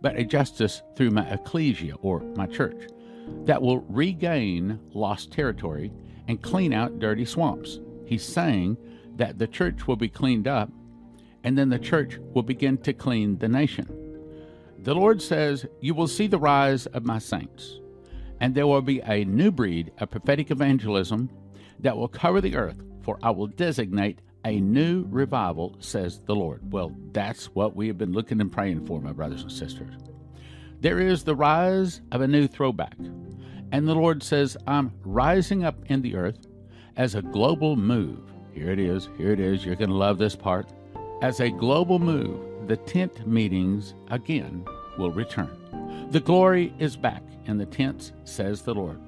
but 0.00 0.16
a 0.16 0.24
justice 0.24 0.82
through 0.96 1.10
my 1.10 1.28
ecclesia 1.30 1.94
or 2.02 2.20
my 2.36 2.46
church 2.46 2.88
that 3.44 3.62
will 3.62 3.80
regain 3.88 4.78
lost 4.94 5.32
territory 5.32 5.92
and 6.28 6.42
clean 6.42 6.72
out 6.72 6.98
dirty 6.98 7.24
swamps. 7.24 7.78
He's 8.04 8.24
saying 8.24 8.76
that 9.16 9.38
the 9.38 9.46
church 9.46 9.86
will 9.86 9.96
be 9.96 10.08
cleaned 10.08 10.48
up 10.48 10.70
and 11.44 11.56
then 11.58 11.68
the 11.68 11.78
church 11.78 12.18
will 12.34 12.42
begin 12.42 12.78
to 12.78 12.92
clean 12.92 13.38
the 13.38 13.48
nation. 13.48 13.86
The 14.78 14.94
Lord 14.94 15.22
says, 15.22 15.66
You 15.80 15.94
will 15.94 16.08
see 16.08 16.26
the 16.26 16.38
rise 16.38 16.86
of 16.86 17.04
my 17.04 17.18
saints, 17.18 17.80
and 18.40 18.54
there 18.54 18.66
will 18.66 18.82
be 18.82 19.00
a 19.00 19.24
new 19.24 19.50
breed 19.50 19.92
of 19.98 20.10
prophetic 20.10 20.50
evangelism 20.50 21.30
that 21.80 21.96
will 21.96 22.08
cover 22.08 22.40
the 22.40 22.56
earth, 22.56 22.82
for 23.02 23.18
I 23.22 23.30
will 23.30 23.48
designate 23.48 24.20
a 24.44 24.60
new 24.60 25.06
revival, 25.08 25.76
says 25.78 26.20
the 26.20 26.34
Lord. 26.34 26.72
Well, 26.72 26.92
that's 27.12 27.46
what 27.46 27.76
we 27.76 27.86
have 27.88 27.98
been 27.98 28.12
looking 28.12 28.40
and 28.40 28.50
praying 28.50 28.86
for, 28.86 29.00
my 29.00 29.12
brothers 29.12 29.42
and 29.42 29.52
sisters. 29.52 29.94
There 30.80 30.98
is 30.98 31.22
the 31.22 31.36
rise 31.36 32.00
of 32.10 32.20
a 32.22 32.28
new 32.28 32.48
throwback. 32.48 32.96
And 33.70 33.86
the 33.86 33.94
Lord 33.94 34.22
says, 34.22 34.56
I'm 34.66 34.92
rising 35.04 35.64
up 35.64 35.76
in 35.86 36.02
the 36.02 36.16
earth 36.16 36.46
as 36.96 37.14
a 37.14 37.22
global 37.22 37.76
move. 37.76 38.31
Here 38.52 38.70
it 38.70 38.78
is, 38.78 39.08
here 39.16 39.32
it 39.32 39.40
is. 39.40 39.64
You're 39.64 39.76
going 39.76 39.90
to 39.90 39.96
love 39.96 40.18
this 40.18 40.36
part. 40.36 40.68
As 41.22 41.40
a 41.40 41.50
global 41.50 41.98
move, 41.98 42.68
the 42.68 42.76
tent 42.76 43.26
meetings 43.26 43.94
again 44.10 44.64
will 44.98 45.10
return. 45.10 45.56
The 46.10 46.20
glory 46.20 46.74
is 46.78 46.96
back 46.96 47.22
in 47.46 47.56
the 47.56 47.66
tents, 47.66 48.12
says 48.24 48.62
the 48.62 48.74
Lord. 48.74 49.00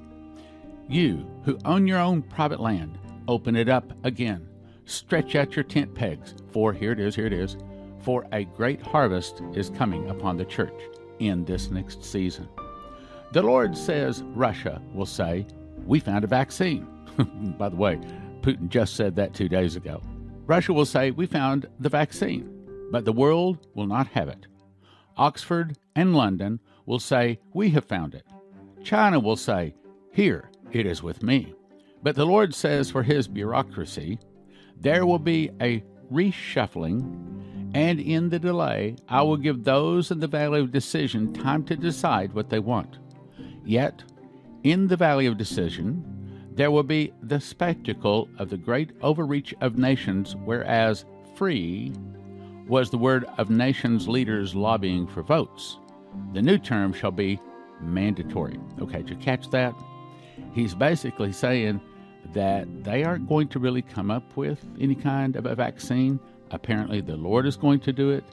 You 0.88 1.26
who 1.44 1.58
own 1.64 1.86
your 1.86 1.98
own 1.98 2.22
private 2.22 2.60
land, 2.60 2.98
open 3.28 3.56
it 3.56 3.68
up 3.68 3.92
again. 4.04 4.48
Stretch 4.86 5.34
out 5.34 5.56
your 5.56 5.64
tent 5.64 5.94
pegs, 5.94 6.34
for 6.52 6.72
here 6.72 6.92
it 6.92 7.00
is, 7.00 7.14
here 7.14 7.26
it 7.26 7.32
is, 7.32 7.56
for 8.00 8.26
a 8.32 8.44
great 8.44 8.82
harvest 8.82 9.42
is 9.54 9.70
coming 9.70 10.10
upon 10.10 10.36
the 10.36 10.44
church 10.44 10.82
in 11.18 11.44
this 11.44 11.70
next 11.70 12.04
season. 12.04 12.48
The 13.32 13.42
Lord 13.42 13.76
says 13.76 14.22
Russia 14.34 14.80
will 14.92 15.06
say, 15.06 15.46
We 15.86 16.00
found 16.00 16.24
a 16.24 16.28
vaccine. 16.28 16.86
By 17.58 17.68
the 17.68 17.76
way, 17.76 17.98
Putin 18.44 18.68
just 18.68 18.94
said 18.94 19.16
that 19.16 19.32
two 19.32 19.48
days 19.48 19.74
ago. 19.74 20.02
Russia 20.46 20.74
will 20.74 20.84
say, 20.84 21.10
We 21.10 21.24
found 21.24 21.66
the 21.80 21.88
vaccine, 21.88 22.50
but 22.90 23.06
the 23.06 23.12
world 23.12 23.66
will 23.74 23.86
not 23.86 24.08
have 24.08 24.28
it. 24.28 24.46
Oxford 25.16 25.78
and 25.96 26.14
London 26.14 26.60
will 26.84 26.98
say, 26.98 27.38
We 27.54 27.70
have 27.70 27.86
found 27.86 28.14
it. 28.14 28.26
China 28.82 29.18
will 29.18 29.36
say, 29.36 29.74
Here, 30.12 30.50
it 30.72 30.84
is 30.84 31.02
with 31.02 31.22
me. 31.22 31.54
But 32.02 32.16
the 32.16 32.26
Lord 32.26 32.54
says 32.54 32.90
for 32.90 33.02
his 33.02 33.26
bureaucracy, 33.26 34.18
there 34.78 35.06
will 35.06 35.18
be 35.18 35.50
a 35.62 35.82
reshuffling, 36.12 37.72
and 37.74 37.98
in 37.98 38.28
the 38.28 38.38
delay, 38.38 38.96
I 39.08 39.22
will 39.22 39.38
give 39.38 39.64
those 39.64 40.10
in 40.10 40.20
the 40.20 40.26
valley 40.26 40.60
of 40.60 40.70
decision 40.70 41.32
time 41.32 41.64
to 41.64 41.76
decide 41.76 42.34
what 42.34 42.50
they 42.50 42.58
want. 42.58 42.98
Yet, 43.64 44.02
in 44.64 44.88
the 44.88 44.98
valley 44.98 45.24
of 45.24 45.38
decision, 45.38 46.13
there 46.54 46.70
will 46.70 46.84
be 46.84 47.12
the 47.20 47.40
spectacle 47.40 48.28
of 48.38 48.48
the 48.48 48.56
great 48.56 48.90
overreach 49.02 49.52
of 49.60 49.76
nations, 49.76 50.36
whereas 50.44 51.04
free 51.34 51.92
was 52.68 52.90
the 52.90 52.98
word 52.98 53.24
of 53.38 53.50
nations' 53.50 54.06
leaders 54.06 54.54
lobbying 54.54 55.08
for 55.08 55.22
votes. 55.22 55.78
The 56.32 56.42
new 56.42 56.58
term 56.58 56.92
shall 56.92 57.10
be 57.10 57.40
mandatory. 57.80 58.58
Okay, 58.80 58.98
did 58.98 59.10
you 59.10 59.16
catch 59.16 59.50
that? 59.50 59.74
He's 60.52 60.76
basically 60.76 61.32
saying 61.32 61.80
that 62.32 62.84
they 62.84 63.02
aren't 63.02 63.28
going 63.28 63.48
to 63.48 63.58
really 63.58 63.82
come 63.82 64.12
up 64.12 64.36
with 64.36 64.64
any 64.80 64.94
kind 64.94 65.34
of 65.34 65.46
a 65.46 65.56
vaccine. 65.56 66.20
Apparently, 66.52 67.00
the 67.00 67.16
Lord 67.16 67.46
is 67.46 67.56
going 67.56 67.80
to 67.80 67.92
do 67.92 68.10
it. 68.10 68.24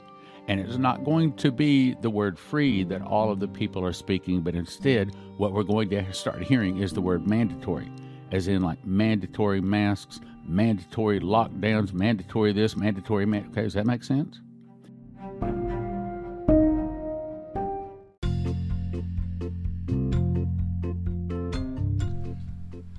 And 0.46 0.60
it's 0.60 0.78
not 0.78 1.04
going 1.04 1.34
to 1.34 1.50
be 1.50 1.94
the 2.00 2.10
word 2.10 2.38
free 2.38 2.84
that 2.84 3.02
all 3.02 3.30
of 3.30 3.40
the 3.40 3.48
people 3.48 3.84
are 3.84 3.92
speaking, 3.92 4.42
but 4.42 4.54
instead, 4.54 5.14
what 5.38 5.52
we're 5.52 5.62
going 5.62 5.88
to 5.88 6.12
start 6.12 6.42
hearing 6.42 6.78
is 6.78 6.92
the 6.92 7.00
word 7.00 7.28
mandatory 7.28 7.90
as 8.32 8.48
in 8.48 8.62
like 8.62 8.84
mandatory 8.84 9.60
masks, 9.60 10.20
mandatory 10.48 11.20
lockdowns, 11.20 11.92
mandatory 11.92 12.52
this, 12.52 12.76
mandatory. 12.76 13.26
Man- 13.26 13.46
okay, 13.50 13.62
does 13.62 13.74
that 13.74 13.86
make 13.86 14.02
sense? 14.02 14.40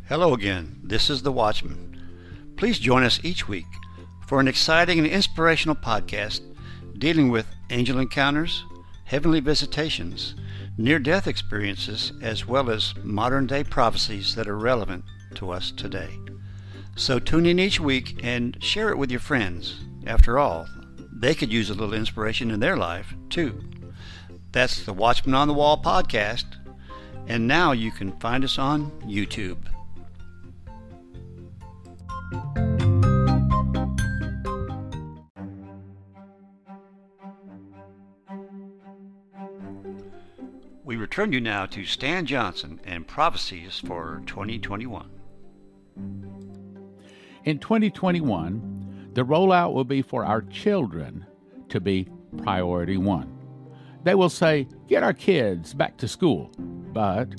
Hello 0.07 0.35
again. 0.35 0.79
This 0.83 1.09
is 1.09 1.23
The 1.23 1.31
Watchman. 1.31 1.99
Please 2.55 2.77
join 2.77 3.03
us 3.03 3.19
each 3.23 3.47
week 3.47 3.65
for 4.27 4.39
an 4.39 4.47
exciting 4.47 4.99
and 4.99 5.07
inspirational 5.07 5.75
podcast 5.75 6.41
dealing 6.99 7.29
with 7.29 7.47
angel 7.71 7.97
encounters, 7.97 8.63
heavenly 9.05 9.39
visitations, 9.39 10.35
near 10.77 10.99
death 10.99 11.27
experiences, 11.27 12.13
as 12.21 12.47
well 12.47 12.69
as 12.69 12.93
modern 13.03 13.47
day 13.47 13.63
prophecies 13.63 14.35
that 14.35 14.47
are 14.47 14.57
relevant 14.57 15.03
to 15.33 15.51
us 15.51 15.71
today. 15.71 16.19
So 16.95 17.19
tune 17.19 17.45
in 17.45 17.59
each 17.59 17.79
week 17.79 18.19
and 18.23 18.57
share 18.63 18.89
it 18.89 18.97
with 18.97 19.11
your 19.11 19.19
friends. 19.19 19.79
After 20.05 20.37
all, 20.37 20.67
they 21.11 21.33
could 21.33 21.51
use 21.51 21.69
a 21.69 21.73
little 21.73 21.93
inspiration 21.93 22.51
in 22.51 22.59
their 22.59 22.77
life, 22.77 23.13
too. 23.29 23.63
That's 24.51 24.83
the 24.83 24.93
Watchman 24.93 25.33
on 25.33 25.47
the 25.47 25.53
Wall 25.53 25.81
podcast, 25.81 26.45
and 27.27 27.47
now 27.47 27.71
you 27.71 27.91
can 27.91 28.11
find 28.19 28.43
us 28.43 28.59
on 28.59 28.91
YouTube. 29.01 29.57
We 40.83 40.97
return 40.97 41.31
you 41.31 41.41
now 41.41 41.65
to 41.67 41.85
Stan 41.85 42.25
Johnson 42.25 42.79
and 42.83 43.07
prophecies 43.07 43.79
for 43.79 44.21
2021. 44.27 45.09
In 47.45 47.59
2021, 47.59 49.11
the 49.13 49.25
rollout 49.25 49.73
will 49.73 49.83
be 49.83 50.01
for 50.01 50.23
our 50.23 50.41
children 50.43 51.25
to 51.67 51.81
be 51.81 52.07
priority 52.37 52.95
one. 52.95 53.37
They 54.03 54.15
will 54.15 54.29
say, 54.29 54.67
Get 54.87 55.03
our 55.03 55.13
kids 55.13 55.73
back 55.73 55.97
to 55.97 56.07
school. 56.07 56.51
But 56.57 57.29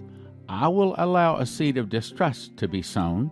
I 0.49 0.69
will 0.69 0.95
allow 0.99 1.37
a 1.37 1.47
seed 1.47 1.79
of 1.79 1.89
distrust 1.89 2.57
to 2.59 2.69
be 2.69 2.83
sown, 2.83 3.31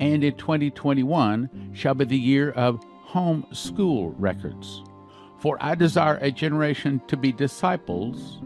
and 0.00 0.24
in 0.24 0.36
2021 0.36 1.70
shall 1.74 1.94
be 1.94 2.06
the 2.06 2.16
year 2.16 2.52
of 2.52 2.82
home 3.02 3.46
school 3.52 4.12
records. 4.12 4.82
For 5.38 5.58
I 5.60 5.74
desire 5.74 6.18
a 6.22 6.30
generation 6.30 7.02
to 7.08 7.16
be 7.16 7.32
disciples 7.32 8.40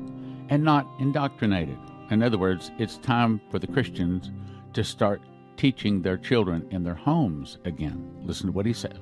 and 0.48 0.64
not 0.64 0.88
indoctrinated. 0.98 1.78
In 2.10 2.22
other 2.22 2.38
words, 2.38 2.72
it's 2.78 2.98
time 2.98 3.40
for 3.50 3.60
the 3.60 3.66
Christians 3.68 4.32
to 4.72 4.82
start 4.82 5.22
teaching 5.56 6.02
their 6.02 6.16
children 6.16 6.66
in 6.70 6.82
their 6.82 6.94
homes 6.94 7.58
again. 7.64 8.10
Listen 8.22 8.46
to 8.46 8.52
what 8.52 8.66
he 8.66 8.72
says. 8.72 8.98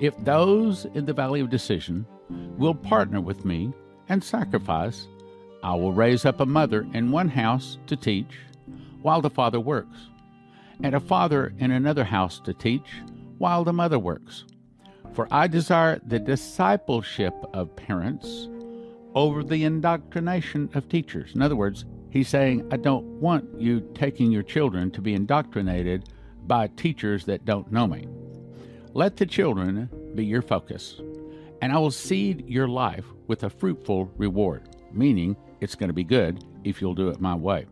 If 0.00 0.14
those 0.24 0.84
in 0.94 1.06
the 1.06 1.12
valley 1.12 1.40
of 1.40 1.50
decision 1.50 2.06
will 2.28 2.74
partner 2.74 3.20
with 3.20 3.44
me 3.44 3.72
and 4.08 4.22
sacrifice, 4.22 5.06
I 5.62 5.74
will 5.74 5.92
raise 5.92 6.24
up 6.24 6.40
a 6.40 6.46
mother 6.46 6.86
in 6.92 7.10
one 7.10 7.28
house 7.28 7.78
to 7.86 7.96
teach 7.96 8.38
while 9.02 9.20
the 9.20 9.30
father 9.30 9.60
works, 9.60 9.96
and 10.82 10.94
a 10.94 11.00
father 11.00 11.52
in 11.58 11.70
another 11.70 12.04
house 12.04 12.40
to 12.40 12.52
teach 12.52 13.02
while 13.38 13.64
the 13.64 13.72
mother 13.72 13.98
works. 13.98 14.44
For 15.14 15.28
I 15.30 15.46
desire 15.46 16.00
the 16.06 16.18
discipleship 16.18 17.34
of 17.54 17.74
parents 17.74 18.48
over 19.14 19.42
the 19.42 19.64
indoctrination 19.64 20.68
of 20.74 20.88
teachers. 20.88 21.34
In 21.34 21.40
other 21.40 21.56
words, 21.56 21.86
He's 22.16 22.30
saying, 22.30 22.66
I 22.70 22.78
don't 22.78 23.04
want 23.20 23.60
you 23.60 23.80
taking 23.92 24.32
your 24.32 24.42
children 24.42 24.90
to 24.92 25.02
be 25.02 25.12
indoctrinated 25.12 26.08
by 26.46 26.68
teachers 26.68 27.26
that 27.26 27.44
don't 27.44 27.70
know 27.70 27.86
me. 27.86 28.08
Let 28.94 29.18
the 29.18 29.26
children 29.26 29.90
be 30.14 30.24
your 30.24 30.40
focus, 30.40 30.98
and 31.60 31.70
I 31.70 31.76
will 31.76 31.90
seed 31.90 32.48
your 32.48 32.68
life 32.68 33.04
with 33.26 33.44
a 33.44 33.50
fruitful 33.50 34.10
reward, 34.16 34.66
meaning 34.92 35.36
it's 35.60 35.74
going 35.74 35.90
to 35.90 35.92
be 35.92 36.04
good 36.04 36.42
if 36.64 36.80
you'll 36.80 36.94
do 36.94 37.10
it 37.10 37.20
my 37.20 37.34
way. 37.34 37.66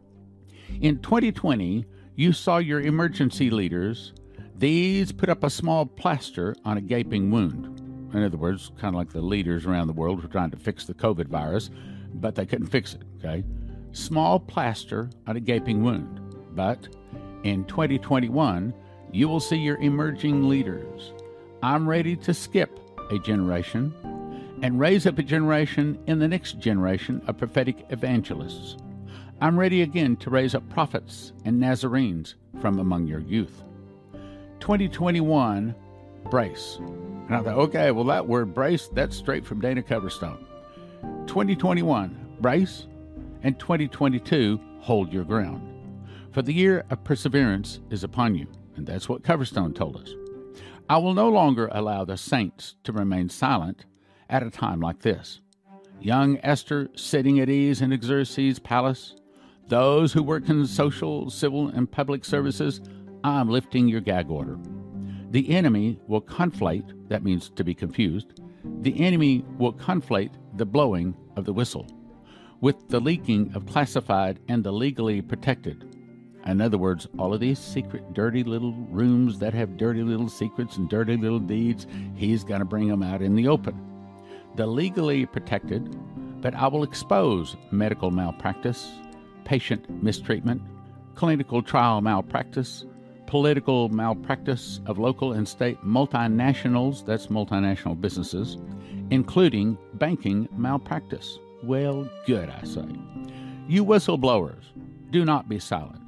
In 0.82 0.98
2020, 0.98 1.86
you 2.14 2.34
saw 2.34 2.58
your 2.58 2.82
emergency 2.82 3.48
leaders. 3.48 4.12
These 4.58 5.10
put 5.10 5.30
up 5.30 5.42
a 5.42 5.48
small 5.48 5.86
plaster 5.86 6.54
on 6.66 6.76
a 6.76 6.82
gaping 6.82 7.30
wound. 7.30 7.80
In 8.12 8.22
other 8.22 8.36
words, 8.36 8.72
kind 8.78 8.94
of 8.94 8.98
like 8.98 9.10
the 9.10 9.22
leaders 9.22 9.64
around 9.64 9.86
the 9.86 9.94
world 9.94 10.22
were 10.22 10.28
trying 10.28 10.50
to 10.50 10.58
fix 10.58 10.84
the 10.84 10.92
COVID 10.92 11.28
virus, 11.28 11.70
but 12.12 12.34
they 12.34 12.44
couldn't 12.44 12.66
fix 12.66 12.92
it, 12.92 13.04
okay? 13.16 13.42
Small 13.94 14.40
plaster 14.40 15.08
on 15.28 15.36
a 15.36 15.40
gaping 15.40 15.84
wound. 15.84 16.20
But 16.56 16.88
in 17.44 17.64
2021, 17.66 18.74
you 19.12 19.28
will 19.28 19.38
see 19.38 19.56
your 19.56 19.76
emerging 19.78 20.48
leaders. 20.48 21.12
I'm 21.62 21.88
ready 21.88 22.16
to 22.16 22.34
skip 22.34 22.80
a 23.12 23.20
generation 23.20 23.94
and 24.62 24.80
raise 24.80 25.06
up 25.06 25.20
a 25.20 25.22
generation 25.22 25.96
in 26.08 26.18
the 26.18 26.26
next 26.26 26.58
generation 26.58 27.22
of 27.28 27.38
prophetic 27.38 27.86
evangelists. 27.90 28.76
I'm 29.40 29.56
ready 29.56 29.82
again 29.82 30.16
to 30.16 30.30
raise 30.30 30.56
up 30.56 30.68
prophets 30.70 31.32
and 31.44 31.60
Nazarenes 31.60 32.34
from 32.60 32.80
among 32.80 33.06
your 33.06 33.20
youth. 33.20 33.62
2021, 34.58 35.72
brace. 36.30 36.78
And 36.80 37.36
I 37.36 37.42
thought, 37.42 37.58
okay, 37.58 37.92
well, 37.92 38.04
that 38.06 38.26
word 38.26 38.54
brace, 38.54 38.88
that's 38.88 39.16
straight 39.16 39.46
from 39.46 39.60
Dana 39.60 39.82
Coverstone. 39.82 40.44
2021, 41.28 42.36
brace. 42.40 42.88
And 43.44 43.58
2022, 43.58 44.58
hold 44.80 45.12
your 45.12 45.24
ground. 45.24 45.60
For 46.32 46.40
the 46.40 46.54
year 46.54 46.82
of 46.88 47.04
perseverance 47.04 47.80
is 47.90 48.02
upon 48.02 48.34
you. 48.34 48.46
And 48.74 48.86
that's 48.86 49.06
what 49.06 49.22
Coverstone 49.22 49.74
told 49.74 49.98
us. 49.98 50.14
I 50.88 50.96
will 50.96 51.12
no 51.12 51.28
longer 51.28 51.68
allow 51.70 52.06
the 52.06 52.16
saints 52.16 52.74
to 52.84 52.92
remain 52.92 53.28
silent 53.28 53.84
at 54.30 54.42
a 54.42 54.50
time 54.50 54.80
like 54.80 55.00
this. 55.00 55.42
Young 56.00 56.38
Esther 56.42 56.88
sitting 56.96 57.38
at 57.38 57.50
ease 57.50 57.82
in 57.82 57.90
Xerxes' 58.02 58.58
palace, 58.58 59.14
those 59.68 60.14
who 60.14 60.22
work 60.22 60.48
in 60.48 60.66
social, 60.66 61.28
civil, 61.28 61.68
and 61.68 61.90
public 61.90 62.24
services, 62.24 62.80
I'm 63.24 63.50
lifting 63.50 63.88
your 63.88 64.00
gag 64.00 64.30
order. 64.30 64.58
The 65.30 65.50
enemy 65.50 66.00
will 66.06 66.22
conflate, 66.22 67.08
that 67.08 67.22
means 67.22 67.50
to 67.56 67.64
be 67.64 67.74
confused, 67.74 68.40
the 68.80 68.98
enemy 69.04 69.44
will 69.58 69.74
conflate 69.74 70.32
the 70.56 70.66
blowing 70.66 71.14
of 71.36 71.44
the 71.44 71.52
whistle 71.52 71.86
with 72.64 72.88
the 72.88 72.98
leaking 72.98 73.52
of 73.54 73.66
classified 73.66 74.40
and 74.48 74.64
the 74.64 74.72
legally 74.72 75.20
protected. 75.20 75.84
In 76.46 76.62
other 76.62 76.78
words, 76.78 77.06
all 77.18 77.34
of 77.34 77.40
these 77.40 77.58
secret, 77.58 78.14
dirty 78.14 78.42
little 78.42 78.72
rooms 78.88 79.38
that 79.40 79.52
have 79.52 79.76
dirty 79.76 80.02
little 80.02 80.30
secrets 80.30 80.78
and 80.78 80.88
dirty 80.88 81.18
little 81.18 81.38
deeds, 81.38 81.86
he's 82.14 82.42
going 82.42 82.60
to 82.60 82.64
bring 82.64 82.88
them 82.88 83.02
out 83.02 83.20
in 83.20 83.34
the 83.34 83.48
open. 83.48 83.78
The 84.56 84.66
legally 84.66 85.26
protected, 85.26 85.94
but 86.40 86.54
I 86.54 86.66
will 86.68 86.84
expose 86.84 87.54
medical 87.70 88.10
malpractice, 88.10 88.90
patient 89.44 90.02
mistreatment, 90.02 90.62
clinical 91.16 91.60
trial 91.60 92.00
malpractice, 92.00 92.86
political 93.26 93.90
malpractice 93.90 94.80
of 94.86 94.98
local 94.98 95.34
and 95.34 95.46
state 95.46 95.76
multinationals, 95.84 97.04
that's 97.04 97.26
multinational 97.26 98.00
businesses, 98.00 98.56
including 99.10 99.76
banking 99.92 100.48
malpractice. 100.56 101.38
Well, 101.66 102.08
good, 102.26 102.50
I 102.50 102.64
say. 102.64 102.86
You 103.68 103.84
whistleblowers, 103.84 104.64
do 105.10 105.24
not 105.24 105.48
be 105.48 105.58
silent. 105.58 106.02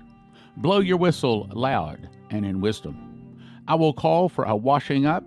Blow 0.59 0.81
your 0.81 0.97
whistle 0.97 1.49
loud 1.53 2.09
and 2.31 2.45
in 2.45 2.61
wisdom. 2.61 3.41
I 3.69 3.75
will 3.75 3.93
call 3.93 4.29
for 4.29 4.45
a 4.45 4.55
washing 4.55 5.07
up 5.07 5.25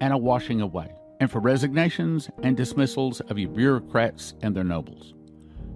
and 0.00 0.12
a 0.12 0.18
washing 0.18 0.60
away, 0.60 0.92
and 1.20 1.30
for 1.30 1.40
resignations 1.40 2.30
and 2.42 2.56
dismissals 2.56 3.20
of 3.20 3.38
you 3.38 3.48
bureaucrats 3.48 4.34
and 4.42 4.54
their 4.54 4.64
nobles. 4.64 5.14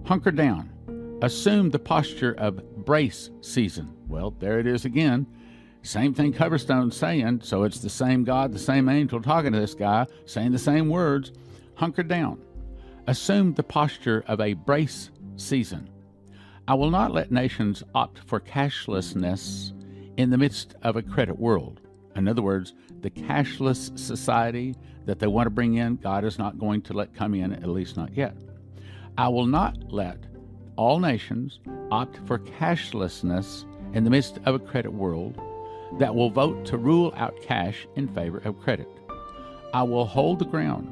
Hunker 0.05 0.31
down 0.31 0.71
Assume 1.21 1.69
the 1.69 1.79
posture 1.79 2.33
of 2.33 2.85
brace 2.85 3.29
season. 3.41 3.91
Well, 4.07 4.31
there 4.31 4.59
it 4.59 4.67
is 4.67 4.83
again. 4.83 5.25
Same 5.81 6.13
thing 6.13 6.33
Coverstone's 6.33 6.97
saying, 6.97 7.41
so 7.41 7.63
it's 7.63 7.79
the 7.79 7.89
same 7.89 8.25
God, 8.25 8.51
the 8.51 8.59
same 8.59 8.89
angel 8.89 9.21
talking 9.21 9.53
to 9.53 9.59
this 9.59 9.73
guy, 9.73 10.07
saying 10.25 10.51
the 10.51 10.59
same 10.59 10.89
words. 10.89 11.31
Hunker 11.75 12.03
down. 12.03 12.41
Assume 13.07 13.53
the 13.53 13.61
posture 13.61 14.23
of 14.27 14.41
a 14.41 14.53
brace 14.53 15.11
season. 15.35 15.89
I 16.67 16.73
will 16.73 16.89
not 16.89 17.13
let 17.13 17.31
nations 17.31 17.83
opt 17.93 18.17
for 18.25 18.39
cashlessness 18.39 19.73
in 20.17 20.31
the 20.31 20.39
midst 20.39 20.73
of 20.81 20.95
a 20.95 21.03
credit 21.03 21.37
world. 21.37 21.81
In 22.15 22.27
other 22.27 22.41
words, 22.41 22.73
the 23.01 23.11
cashless 23.11 23.95
society 23.99 24.75
that 25.05 25.19
they 25.19 25.27
want 25.27 25.45
to 25.45 25.51
bring 25.51 25.75
in, 25.75 25.97
God 25.97 26.25
is 26.25 26.39
not 26.39 26.57
going 26.57 26.81
to 26.81 26.93
let 26.93 27.13
come 27.13 27.35
in, 27.35 27.53
at 27.53 27.69
least 27.69 27.95
not 27.95 28.11
yet. 28.17 28.35
I 29.19 29.27
will 29.27 29.45
not 29.45 29.77
let 29.91 30.25
all 30.75 30.99
nations 30.99 31.59
opt 31.91 32.19
for 32.25 32.39
cashlessness 32.39 33.65
in 33.93 34.03
the 34.03 34.09
midst 34.09 34.39
of 34.45 34.55
a 34.55 34.59
credit 34.59 34.91
world 34.91 35.39
that 35.99 36.15
will 36.15 36.31
vote 36.31 36.65
to 36.65 36.77
rule 36.77 37.13
out 37.15 37.39
cash 37.43 37.87
in 37.95 38.07
favor 38.07 38.39
of 38.39 38.59
credit. 38.59 38.89
I 39.75 39.83
will 39.83 40.05
hold 40.05 40.39
the 40.39 40.45
ground. 40.45 40.89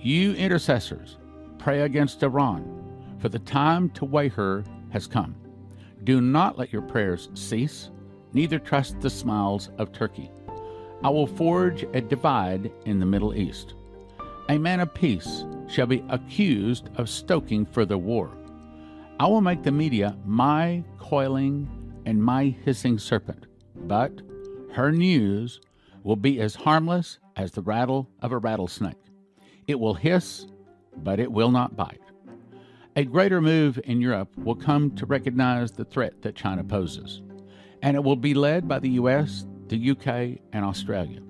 You 0.00 0.34
intercessors, 0.34 1.16
pray 1.58 1.80
against 1.80 2.22
Iran, 2.22 3.16
for 3.18 3.28
the 3.28 3.38
time 3.38 3.90
to 3.90 4.04
weigh 4.04 4.28
her 4.28 4.64
has 4.90 5.06
come. 5.06 5.34
Do 6.04 6.20
not 6.20 6.58
let 6.58 6.72
your 6.72 6.82
prayers 6.82 7.28
cease, 7.34 7.90
neither 8.32 8.58
trust 8.58 9.00
the 9.00 9.10
smiles 9.10 9.70
of 9.78 9.92
Turkey. 9.92 10.30
I 11.02 11.10
will 11.10 11.26
forge 11.26 11.84
a 11.94 12.00
divide 12.00 12.70
in 12.84 13.00
the 13.00 13.06
Middle 13.06 13.34
East. 13.34 13.74
A 14.48 14.58
man 14.58 14.80
of 14.80 14.94
peace 14.94 15.44
shall 15.66 15.86
be 15.86 16.04
accused 16.08 16.88
of 16.96 17.08
stoking 17.08 17.66
further 17.66 17.98
war. 17.98 18.30
I 19.18 19.26
will 19.26 19.40
make 19.40 19.62
the 19.62 19.72
media 19.72 20.16
my 20.24 20.84
coiling 20.98 21.68
and 22.04 22.22
my 22.22 22.54
hissing 22.64 22.98
serpent, 22.98 23.46
but 23.74 24.22
her 24.72 24.92
news 24.92 25.60
will 26.04 26.16
be 26.16 26.40
as 26.40 26.54
harmless 26.54 27.18
as 27.34 27.50
the 27.50 27.62
rattle 27.62 28.08
of 28.22 28.30
a 28.30 28.38
rattlesnake. 28.38 29.05
It 29.66 29.80
will 29.80 29.94
hiss, 29.94 30.46
but 30.96 31.20
it 31.20 31.30
will 31.30 31.50
not 31.50 31.76
bite. 31.76 32.00
A 32.94 33.04
greater 33.04 33.40
move 33.40 33.78
in 33.84 34.00
Europe 34.00 34.30
will 34.38 34.54
come 34.54 34.94
to 34.96 35.06
recognize 35.06 35.72
the 35.72 35.84
threat 35.84 36.22
that 36.22 36.34
China 36.34 36.64
poses, 36.64 37.20
and 37.82 37.96
it 37.96 38.02
will 38.02 38.16
be 38.16 38.32
led 38.32 38.66
by 38.66 38.78
the 38.78 38.90
US, 38.90 39.46
the 39.68 39.90
UK, 39.90 40.40
and 40.52 40.64
Australia. 40.64 41.20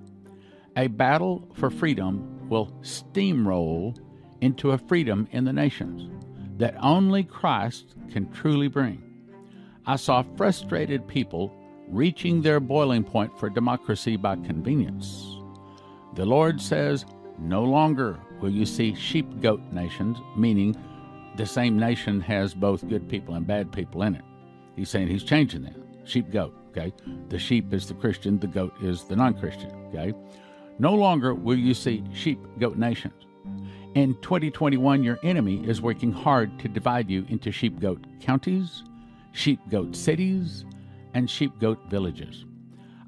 A 0.77 0.87
battle 0.87 1.49
for 1.55 1.69
freedom 1.69 2.47
will 2.47 2.67
steamroll 2.81 3.97
into 4.41 4.71
a 4.71 4.77
freedom 4.77 5.27
in 5.31 5.43
the 5.43 5.53
nations 5.53 6.09
that 6.57 6.75
only 6.79 7.23
Christ 7.23 7.95
can 8.11 8.31
truly 8.31 8.67
bring. 8.67 9.03
I 9.85 9.95
saw 9.95 10.23
frustrated 10.35 11.07
people 11.07 11.53
reaching 11.89 12.41
their 12.41 12.59
boiling 12.59 13.03
point 13.03 13.37
for 13.39 13.49
democracy 13.49 14.17
by 14.17 14.35
convenience. 14.35 15.37
The 16.15 16.25
Lord 16.25 16.61
says, 16.61 17.05
No 17.39 17.63
longer 17.63 18.19
will 18.41 18.49
you 18.49 18.65
see 18.65 18.95
sheep 18.95 19.27
goat 19.41 19.61
nations, 19.71 20.17
meaning 20.35 20.75
the 21.37 21.45
same 21.45 21.77
nation 21.77 22.19
has 22.21 22.53
both 22.53 22.87
good 22.87 23.07
people 23.07 23.35
and 23.35 23.45
bad 23.45 23.71
people 23.71 24.03
in 24.03 24.15
it. 24.15 24.23
He's 24.75 24.89
saying 24.89 25.07
he's 25.07 25.23
changing 25.23 25.63
that. 25.63 25.75
Sheep 26.03 26.31
goat, 26.31 26.53
okay? 26.69 26.93
The 27.29 27.39
sheep 27.39 27.73
is 27.73 27.87
the 27.87 27.93
Christian, 27.93 28.39
the 28.39 28.47
goat 28.47 28.73
is 28.81 29.03
the 29.03 29.15
non 29.15 29.33
Christian, 29.33 29.71
okay? 29.89 30.13
No 30.79 30.93
longer 30.93 31.33
will 31.33 31.57
you 31.57 31.73
see 31.73 32.03
sheep 32.13 32.39
goat 32.59 32.77
nations. 32.77 33.25
In 33.95 34.13
2021, 34.21 35.03
your 35.03 35.17
enemy 35.23 35.67
is 35.67 35.81
working 35.81 36.11
hard 36.11 36.59
to 36.59 36.67
divide 36.67 37.09
you 37.09 37.25
into 37.29 37.51
sheep 37.51 37.79
goat 37.79 38.05
counties, 38.19 38.83
sheep 39.31 39.59
goat 39.69 39.95
cities, 39.95 40.65
and 41.13 41.29
sheep 41.29 41.51
goat 41.59 41.79
villages. 41.89 42.45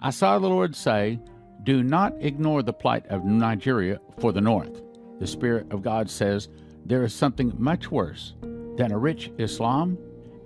I 0.01 0.09
saw 0.09 0.39
the 0.39 0.47
Lord 0.47 0.75
say, 0.75 1.19
Do 1.63 1.83
not 1.83 2.13
ignore 2.19 2.63
the 2.63 2.73
plight 2.73 3.05
of 3.07 3.25
Nigeria 3.25 3.99
for 4.19 4.31
the 4.31 4.41
north. 4.41 4.81
The 5.19 5.27
Spirit 5.27 5.71
of 5.71 5.81
God 5.81 6.09
says, 6.09 6.49
There 6.85 7.03
is 7.03 7.13
something 7.13 7.53
much 7.57 7.91
worse 7.91 8.33
than 8.77 8.91
a 8.91 8.97
rich 8.97 9.31
Islam, 9.37 9.97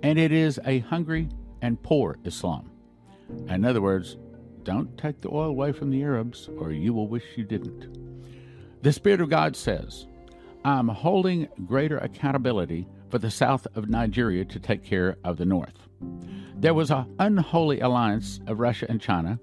and 0.02 0.18
it 0.18 0.32
is 0.32 0.58
a 0.64 0.80
hungry 0.80 1.28
and 1.62 1.82
poor 1.82 2.18
Islam. 2.24 2.70
In 3.48 3.64
other 3.64 3.80
words, 3.80 4.16
don't 4.64 4.96
take 4.98 5.20
the 5.20 5.30
oil 5.30 5.50
away 5.50 5.72
from 5.72 5.90
the 5.90 6.02
Arabs, 6.02 6.48
or 6.58 6.72
you 6.72 6.92
will 6.92 7.08
wish 7.08 7.24
you 7.36 7.44
didn't. 7.44 8.82
The 8.82 8.92
Spirit 8.92 9.20
of 9.20 9.30
God 9.30 9.56
says, 9.56 10.06
I'm 10.64 10.88
holding 10.88 11.48
greater 11.66 11.98
accountability 11.98 12.86
for 13.10 13.18
the 13.18 13.30
south 13.30 13.66
of 13.74 13.88
Nigeria 13.88 14.44
to 14.46 14.58
take 14.58 14.82
care 14.82 15.16
of 15.22 15.36
the 15.36 15.44
north. 15.44 15.88
There 16.56 16.74
was 16.74 16.90
an 16.90 17.14
unholy 17.18 17.80
alliance 17.80 18.40
of 18.46 18.60
Russia 18.60 18.86
and 18.88 19.00
China 19.00 19.38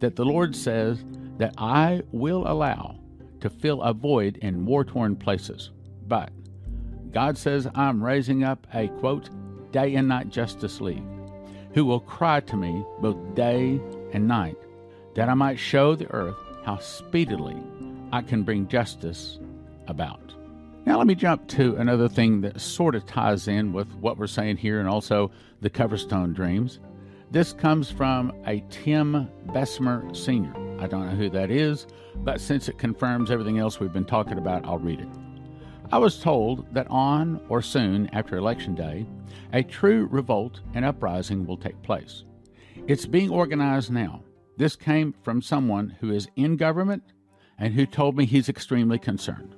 that 0.00 0.16
the 0.16 0.24
Lord 0.24 0.54
says 0.54 1.04
that 1.38 1.54
I 1.56 2.02
will 2.12 2.46
allow 2.46 2.98
to 3.40 3.50
fill 3.50 3.82
a 3.82 3.92
void 3.92 4.36
in 4.38 4.66
war 4.66 4.84
torn 4.84 5.16
places. 5.16 5.70
But 6.06 6.30
God 7.12 7.38
says 7.38 7.68
I'm 7.74 8.02
raising 8.02 8.44
up 8.44 8.66
a 8.74 8.88
quote, 8.88 9.30
day 9.72 9.94
and 9.94 10.08
night 10.08 10.28
justice 10.28 10.80
league 10.80 11.02
who 11.76 11.84
will 11.84 12.00
cry 12.00 12.40
to 12.40 12.56
me 12.56 12.84
both 13.00 13.34
day 13.34 13.78
and 14.12 14.26
night, 14.26 14.56
that 15.14 15.28
I 15.28 15.34
might 15.34 15.58
show 15.58 15.94
the 15.94 16.10
earth 16.10 16.36
how 16.64 16.78
speedily 16.78 17.56
I 18.12 18.22
can 18.22 18.44
bring 18.44 18.66
justice 18.66 19.38
about. 19.86 20.34
Now, 20.86 20.96
let 20.96 21.06
me 21.06 21.14
jump 21.14 21.48
to 21.48 21.76
another 21.76 22.08
thing 22.08 22.40
that 22.40 22.60
sort 22.60 22.94
of 22.94 23.04
ties 23.04 23.46
in 23.46 23.72
with 23.74 23.92
what 23.96 24.16
we're 24.16 24.26
saying 24.26 24.56
here 24.56 24.80
and 24.80 24.88
also 24.88 25.30
the 25.60 25.68
Coverstone 25.68 26.32
Dreams. 26.32 26.80
This 27.30 27.52
comes 27.52 27.90
from 27.90 28.32
a 28.46 28.64
Tim 28.70 29.28
Bessemer 29.52 30.08
Sr. 30.14 30.54
I 30.78 30.86
don't 30.86 31.06
know 31.06 31.16
who 31.16 31.30
that 31.30 31.50
is, 31.50 31.86
but 32.16 32.40
since 32.40 32.68
it 32.68 32.78
confirms 32.78 33.30
everything 33.30 33.58
else 33.58 33.80
we've 33.80 33.92
been 33.92 34.04
talking 34.04 34.38
about, 34.38 34.64
I'll 34.66 34.78
read 34.78 35.00
it. 35.00 35.08
I 35.92 35.98
was 35.98 36.20
told 36.20 36.72
that 36.74 36.88
on 36.90 37.40
or 37.48 37.62
soon 37.62 38.10
after 38.12 38.36
Election 38.36 38.74
Day, 38.74 39.06
a 39.52 39.62
true 39.62 40.08
revolt 40.10 40.60
and 40.74 40.84
uprising 40.84 41.46
will 41.46 41.56
take 41.56 41.80
place. 41.82 42.24
It's 42.88 43.06
being 43.06 43.30
organized 43.30 43.90
now. 43.90 44.22
This 44.56 44.74
came 44.74 45.14
from 45.22 45.42
someone 45.42 45.96
who 46.00 46.10
is 46.12 46.28
in 46.36 46.56
government 46.56 47.02
and 47.58 47.72
who 47.72 47.86
told 47.86 48.16
me 48.16 48.26
he's 48.26 48.48
extremely 48.48 48.98
concerned. 48.98 49.54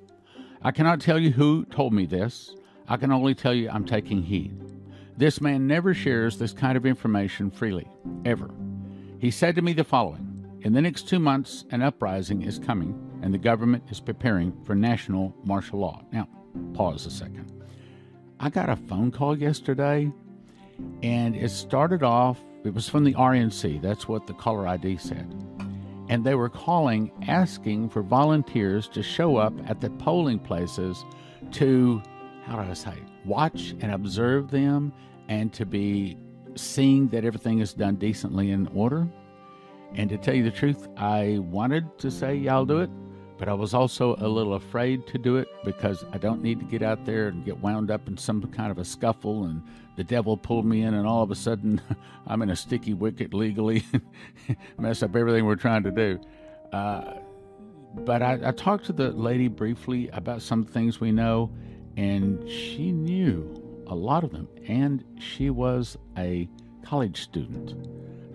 I 0.62 0.70
cannot 0.70 1.00
tell 1.00 1.18
you 1.18 1.30
who 1.30 1.64
told 1.66 1.92
me 1.92 2.04
this. 2.04 2.54
I 2.88 2.96
can 2.96 3.12
only 3.12 3.34
tell 3.34 3.54
you 3.54 3.70
I'm 3.70 3.84
taking 3.84 4.22
heed. 4.22 4.60
This 5.16 5.40
man 5.40 5.66
never 5.66 5.94
shares 5.94 6.38
this 6.38 6.52
kind 6.52 6.76
of 6.76 6.86
information 6.86 7.50
freely, 7.50 7.88
ever. 8.24 8.50
He 9.18 9.30
said 9.30 9.56
to 9.56 9.62
me 9.62 9.72
the 9.72 9.84
following 9.84 10.27
In 10.62 10.72
the 10.72 10.82
next 10.82 11.08
two 11.08 11.20
months, 11.20 11.64
an 11.70 11.82
uprising 11.82 12.42
is 12.42 12.58
coming, 12.58 12.98
and 13.22 13.32
the 13.32 13.38
government 13.38 13.84
is 13.90 14.00
preparing 14.00 14.52
for 14.64 14.74
national 14.74 15.32
martial 15.44 15.78
law. 15.78 16.02
Now, 16.10 16.28
pause 16.74 17.06
a 17.06 17.10
second. 17.10 17.52
I 18.40 18.50
got 18.50 18.68
a 18.68 18.74
phone 18.74 19.12
call 19.12 19.38
yesterday, 19.38 20.12
and 21.02 21.36
it 21.36 21.50
started 21.50 22.02
off, 22.02 22.40
it 22.64 22.74
was 22.74 22.88
from 22.88 23.04
the 23.04 23.14
RNC. 23.14 23.80
That's 23.80 24.08
what 24.08 24.26
the 24.26 24.34
caller 24.34 24.66
ID 24.66 24.96
said. 24.96 25.32
And 26.08 26.24
they 26.24 26.34
were 26.34 26.48
calling, 26.48 27.12
asking 27.28 27.90
for 27.90 28.02
volunteers 28.02 28.88
to 28.88 29.02
show 29.02 29.36
up 29.36 29.52
at 29.68 29.80
the 29.80 29.90
polling 29.90 30.40
places 30.40 31.04
to, 31.52 32.02
how 32.44 32.60
do 32.60 32.68
I 32.68 32.74
say, 32.74 32.94
watch 33.24 33.76
and 33.80 33.92
observe 33.92 34.50
them 34.50 34.92
and 35.28 35.52
to 35.52 35.64
be 35.64 36.16
seeing 36.56 37.08
that 37.08 37.24
everything 37.24 37.60
is 37.60 37.74
done 37.74 37.94
decently 37.94 38.50
in 38.50 38.66
order. 38.68 39.06
And 39.94 40.08
to 40.10 40.18
tell 40.18 40.34
you 40.34 40.44
the 40.44 40.50
truth, 40.50 40.88
I 40.96 41.38
wanted 41.40 41.98
to 41.98 42.10
say, 42.10 42.34
yeah, 42.34 42.54
I'll 42.54 42.66
do 42.66 42.80
it, 42.80 42.90
but 43.38 43.48
I 43.48 43.54
was 43.54 43.72
also 43.72 44.16
a 44.18 44.28
little 44.28 44.54
afraid 44.54 45.06
to 45.08 45.18
do 45.18 45.36
it 45.36 45.48
because 45.64 46.04
I 46.12 46.18
don't 46.18 46.42
need 46.42 46.58
to 46.60 46.66
get 46.66 46.82
out 46.82 47.04
there 47.04 47.28
and 47.28 47.44
get 47.44 47.58
wound 47.58 47.90
up 47.90 48.06
in 48.08 48.16
some 48.16 48.42
kind 48.48 48.70
of 48.70 48.78
a 48.78 48.84
scuffle 48.84 49.44
and 49.44 49.62
the 49.96 50.04
devil 50.04 50.36
pulled 50.36 50.66
me 50.66 50.82
in 50.82 50.94
and 50.94 51.06
all 51.06 51.22
of 51.22 51.30
a 51.30 51.34
sudden 51.34 51.80
I'm 52.26 52.42
in 52.42 52.50
a 52.50 52.56
sticky 52.56 52.94
wicket 52.94 53.32
legally, 53.32 53.84
mess 54.78 55.02
up 55.02 55.16
everything 55.16 55.46
we're 55.46 55.56
trying 55.56 55.84
to 55.84 55.90
do. 55.90 56.20
Uh, 56.72 57.14
but 57.94 58.22
I, 58.22 58.38
I 58.44 58.50
talked 58.52 58.84
to 58.86 58.92
the 58.92 59.10
lady 59.10 59.48
briefly 59.48 60.08
about 60.12 60.42
some 60.42 60.64
things 60.64 61.00
we 61.00 61.10
know, 61.10 61.50
and 61.96 62.48
she 62.48 62.92
knew 62.92 63.82
a 63.86 63.94
lot 63.94 64.22
of 64.22 64.30
them, 64.30 64.48
and 64.66 65.02
she 65.18 65.50
was 65.50 65.96
a 66.16 66.48
college 66.84 67.22
student 67.22 67.74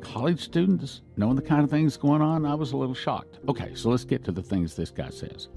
college 0.04 0.42
students 0.42 1.02
knowing 1.18 1.36
the 1.36 1.42
kind 1.42 1.64
of 1.64 1.70
things 1.70 1.98
going 1.98 2.22
on, 2.22 2.46
I 2.46 2.56
was 2.56 2.74
a 2.74 2.78
little 2.78 2.96
shocked. 2.96 3.40
Okay, 3.48 3.74
so 3.74 3.90
let's 3.90 4.06
get 4.06 4.24
to 4.26 4.32
the 4.32 4.44
things 4.44 4.76
this 4.76 4.92
guy 4.92 5.10
says. 5.10 5.50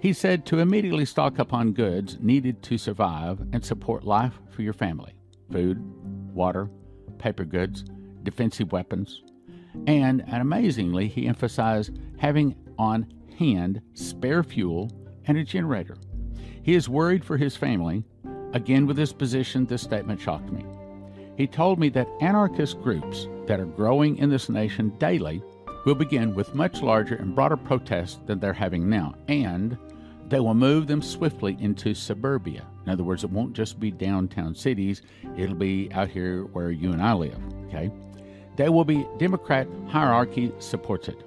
He 0.00 0.12
said 0.12 0.44
to 0.46 0.58
immediately 0.58 1.04
stock 1.04 1.38
up 1.38 1.52
on 1.52 1.72
goods 1.72 2.18
needed 2.20 2.62
to 2.64 2.76
survive 2.76 3.40
and 3.52 3.64
support 3.64 4.04
life 4.04 4.34
for 4.50 4.62
your 4.62 4.72
family 4.72 5.14
food, 5.50 5.78
water, 6.34 6.68
paper 7.18 7.44
goods, 7.44 7.84
defensive 8.22 8.72
weapons. 8.72 9.22
And, 9.86 10.22
and 10.26 10.42
amazingly, 10.42 11.08
he 11.08 11.28
emphasized 11.28 11.98
having 12.18 12.56
on 12.78 13.06
hand 13.38 13.80
spare 13.94 14.42
fuel 14.42 14.90
and 15.26 15.38
a 15.38 15.44
generator. 15.44 15.96
He 16.62 16.74
is 16.74 16.88
worried 16.88 17.24
for 17.24 17.36
his 17.36 17.56
family. 17.56 18.04
Again, 18.54 18.86
with 18.86 18.98
his 18.98 19.12
position, 19.12 19.66
this 19.66 19.82
statement 19.82 20.20
shocked 20.20 20.50
me. 20.50 20.64
He 21.36 21.46
told 21.46 21.78
me 21.78 21.88
that 21.90 22.08
anarchist 22.20 22.80
groups 22.82 23.26
that 23.46 23.60
are 23.60 23.66
growing 23.66 24.18
in 24.18 24.30
this 24.30 24.48
nation 24.48 24.90
daily 24.98 25.42
will 25.84 25.94
begin 25.94 26.34
with 26.34 26.54
much 26.54 26.82
larger 26.82 27.16
and 27.16 27.34
broader 27.34 27.56
protests 27.56 28.20
than 28.26 28.38
they're 28.38 28.52
having 28.52 28.88
now, 28.88 29.14
and 29.28 29.76
they 30.28 30.40
will 30.40 30.54
move 30.54 30.86
them 30.86 31.02
swiftly 31.02 31.56
into 31.60 31.94
suburbia. 31.94 32.64
In 32.86 32.92
other 32.92 33.04
words, 33.04 33.24
it 33.24 33.30
won't 33.30 33.54
just 33.54 33.80
be 33.80 33.90
downtown 33.90 34.54
cities, 34.54 35.02
it'll 35.36 35.56
be 35.56 35.90
out 35.92 36.08
here 36.08 36.44
where 36.44 36.70
you 36.70 36.92
and 36.92 37.02
I 37.02 37.12
live, 37.14 37.38
okay? 37.66 37.90
They 38.56 38.68
will 38.68 38.84
be 38.84 39.06
Democrat 39.18 39.66
hierarchy 39.88 40.52
supports 40.58 41.08
it. 41.08 41.24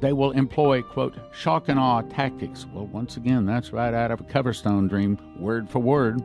They 0.00 0.12
will 0.12 0.32
employ, 0.32 0.82
quote, 0.82 1.14
shock 1.32 1.68
and 1.68 1.78
awe 1.78 2.02
tactics. 2.02 2.66
Well, 2.72 2.86
once 2.86 3.16
again, 3.16 3.46
that's 3.46 3.72
right 3.72 3.92
out 3.92 4.10
of 4.10 4.20
a 4.20 4.24
Coverstone 4.24 4.88
dream, 4.88 5.18
word 5.38 5.68
for 5.68 5.78
word. 5.78 6.22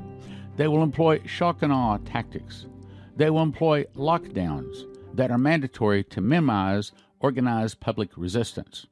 They 0.56 0.68
will 0.68 0.82
employ 0.82 1.22
shock 1.26 1.62
and 1.62 1.74
awe 1.74 1.98
tactics. 2.06 2.68
They 3.16 3.30
will 3.30 3.42
employ 3.42 3.86
lockdowns 3.96 4.84
that 5.14 5.32
are 5.32 5.38
mandatory 5.38 6.04
to 6.06 6.22
minimize 6.22 6.92
organized 7.20 7.80
public 7.80 8.10
resistance, 8.18 8.88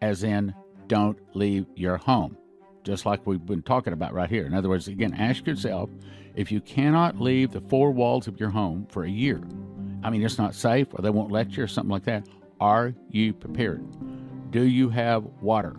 as 0.00 0.22
in, 0.22 0.54
don't 0.88 1.18
leave 1.34 1.66
your 1.74 1.96
home, 1.96 2.36
just 2.84 3.06
like 3.06 3.26
we've 3.26 3.44
been 3.44 3.62
talking 3.62 3.92
about 3.92 4.12
right 4.12 4.30
here. 4.30 4.46
In 4.46 4.54
other 4.54 4.68
words, 4.68 4.88
again, 4.88 5.14
ask 5.14 5.46
yourself 5.46 5.90
if 6.34 6.52
you 6.52 6.60
cannot 6.60 7.20
leave 7.20 7.50
the 7.50 7.62
four 7.62 7.90
walls 7.90 8.28
of 8.28 8.38
your 8.38 8.50
home 8.50 8.86
for 8.90 9.04
a 9.04 9.10
year, 9.10 9.40
I 10.04 10.10
mean, 10.10 10.22
it's 10.22 10.38
not 10.38 10.54
safe 10.54 10.88
or 10.92 11.02
they 11.02 11.10
won't 11.10 11.32
let 11.32 11.56
you 11.56 11.64
or 11.64 11.66
something 11.66 11.90
like 11.90 12.04
that, 12.04 12.28
are 12.60 12.94
you 13.10 13.32
prepared? 13.32 13.84
Do 14.50 14.62
you 14.62 14.88
have 14.90 15.24
water 15.40 15.76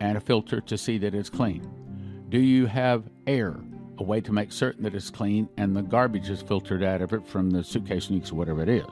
and 0.00 0.16
a 0.16 0.20
filter 0.20 0.60
to 0.60 0.78
see 0.78 0.98
that 0.98 1.14
it's 1.14 1.30
clean? 1.30 1.68
Do 2.28 2.38
you 2.38 2.66
have 2.66 3.08
air 3.26 3.56
a 3.98 4.02
way 4.02 4.20
to 4.20 4.32
make 4.32 4.52
certain 4.52 4.82
that 4.84 4.94
it's 4.94 5.10
clean 5.10 5.48
and 5.56 5.76
the 5.76 5.82
garbage 5.82 6.28
is 6.28 6.42
filtered 6.42 6.82
out 6.82 7.02
of 7.02 7.12
it 7.12 7.26
from 7.26 7.50
the 7.50 7.62
suitcase 7.64 8.08
nukes 8.08 8.32
or 8.32 8.36
whatever 8.36 8.62
it 8.62 8.68
is. 8.68 8.86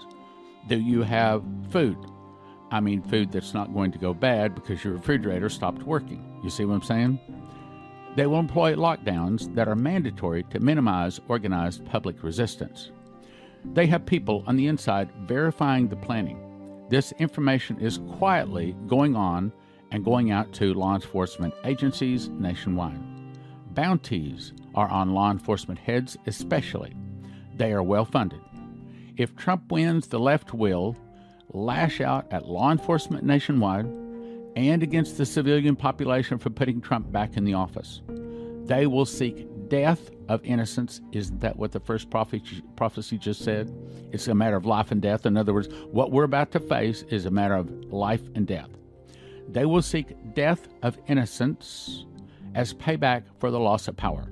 Do 0.68 0.78
you 0.78 1.02
have 1.02 1.44
food? 1.70 1.98
I 2.70 2.80
mean, 2.80 3.02
food 3.02 3.30
that's 3.30 3.54
not 3.54 3.74
going 3.74 3.92
to 3.92 3.98
go 3.98 4.14
bad 4.14 4.54
because 4.54 4.82
your 4.82 4.94
refrigerator 4.94 5.48
stopped 5.48 5.82
working. 5.82 6.40
You 6.42 6.50
see 6.50 6.64
what 6.64 6.74
I'm 6.74 6.82
saying? 6.82 7.20
They 8.16 8.26
will 8.26 8.38
employ 8.38 8.74
lockdowns 8.74 9.54
that 9.54 9.68
are 9.68 9.76
mandatory 9.76 10.44
to 10.44 10.60
minimize 10.60 11.20
organized 11.28 11.84
public 11.84 12.22
resistance. 12.22 12.90
They 13.72 13.86
have 13.86 14.06
people 14.06 14.44
on 14.46 14.56
the 14.56 14.66
inside 14.66 15.10
verifying 15.26 15.88
the 15.88 15.96
planning. 15.96 16.40
This 16.90 17.12
information 17.18 17.80
is 17.80 18.00
quietly 18.12 18.76
going 18.86 19.16
on 19.16 19.52
and 19.90 20.04
going 20.04 20.30
out 20.30 20.52
to 20.54 20.74
law 20.74 20.94
enforcement 20.94 21.54
agencies 21.64 22.28
nationwide. 22.28 23.00
Bounties 23.74 24.52
are 24.74 24.88
on 24.88 25.14
law 25.14 25.30
enforcement 25.30 25.78
heads, 25.78 26.16
especially. 26.26 26.94
They 27.56 27.72
are 27.72 27.82
well 27.82 28.04
funded. 28.04 28.40
If 29.16 29.36
Trump 29.36 29.70
wins, 29.70 30.08
the 30.08 30.18
left 30.18 30.52
will 30.52 30.96
lash 31.50 32.00
out 32.00 32.26
at 32.32 32.48
law 32.48 32.72
enforcement 32.72 33.24
nationwide 33.24 33.86
and 34.56 34.82
against 34.82 35.18
the 35.18 35.26
civilian 35.26 35.76
population 35.76 36.38
for 36.38 36.50
putting 36.50 36.80
Trump 36.80 37.12
back 37.12 37.36
in 37.36 37.44
the 37.44 37.54
office. 37.54 38.02
They 38.64 38.86
will 38.86 39.06
seek 39.06 39.46
death 39.68 40.10
of 40.28 40.44
innocence. 40.44 41.00
Isn't 41.12 41.40
that 41.40 41.56
what 41.56 41.72
the 41.72 41.80
first 41.80 42.10
prophecy 42.10 43.18
just 43.18 43.42
said? 43.42 43.72
It's 44.12 44.26
a 44.28 44.34
matter 44.34 44.56
of 44.56 44.66
life 44.66 44.90
and 44.90 45.02
death. 45.02 45.26
In 45.26 45.36
other 45.36 45.52
words, 45.52 45.68
what 45.90 46.10
we're 46.12 46.24
about 46.24 46.50
to 46.52 46.60
face 46.60 47.02
is 47.08 47.26
a 47.26 47.30
matter 47.30 47.54
of 47.54 47.70
life 47.92 48.22
and 48.34 48.46
death. 48.46 48.70
They 49.48 49.66
will 49.66 49.82
seek 49.82 50.16
death 50.34 50.66
of 50.82 50.98
innocence 51.06 52.06
as 52.54 52.72
payback 52.74 53.24
for 53.38 53.50
the 53.50 53.60
loss 53.60 53.88
of 53.88 53.96
power. 53.96 54.28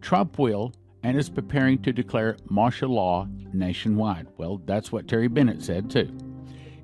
Trump 0.00 0.38
will 0.38 0.72
and 1.02 1.16
is 1.16 1.28
preparing 1.28 1.80
to 1.82 1.92
declare 1.92 2.36
martial 2.48 2.90
law 2.90 3.26
nationwide. 3.52 4.26
Well, 4.36 4.60
that's 4.66 4.90
what 4.92 5.08
Terry 5.08 5.28
Bennett 5.28 5.62
said, 5.62 5.90
too. 5.90 6.10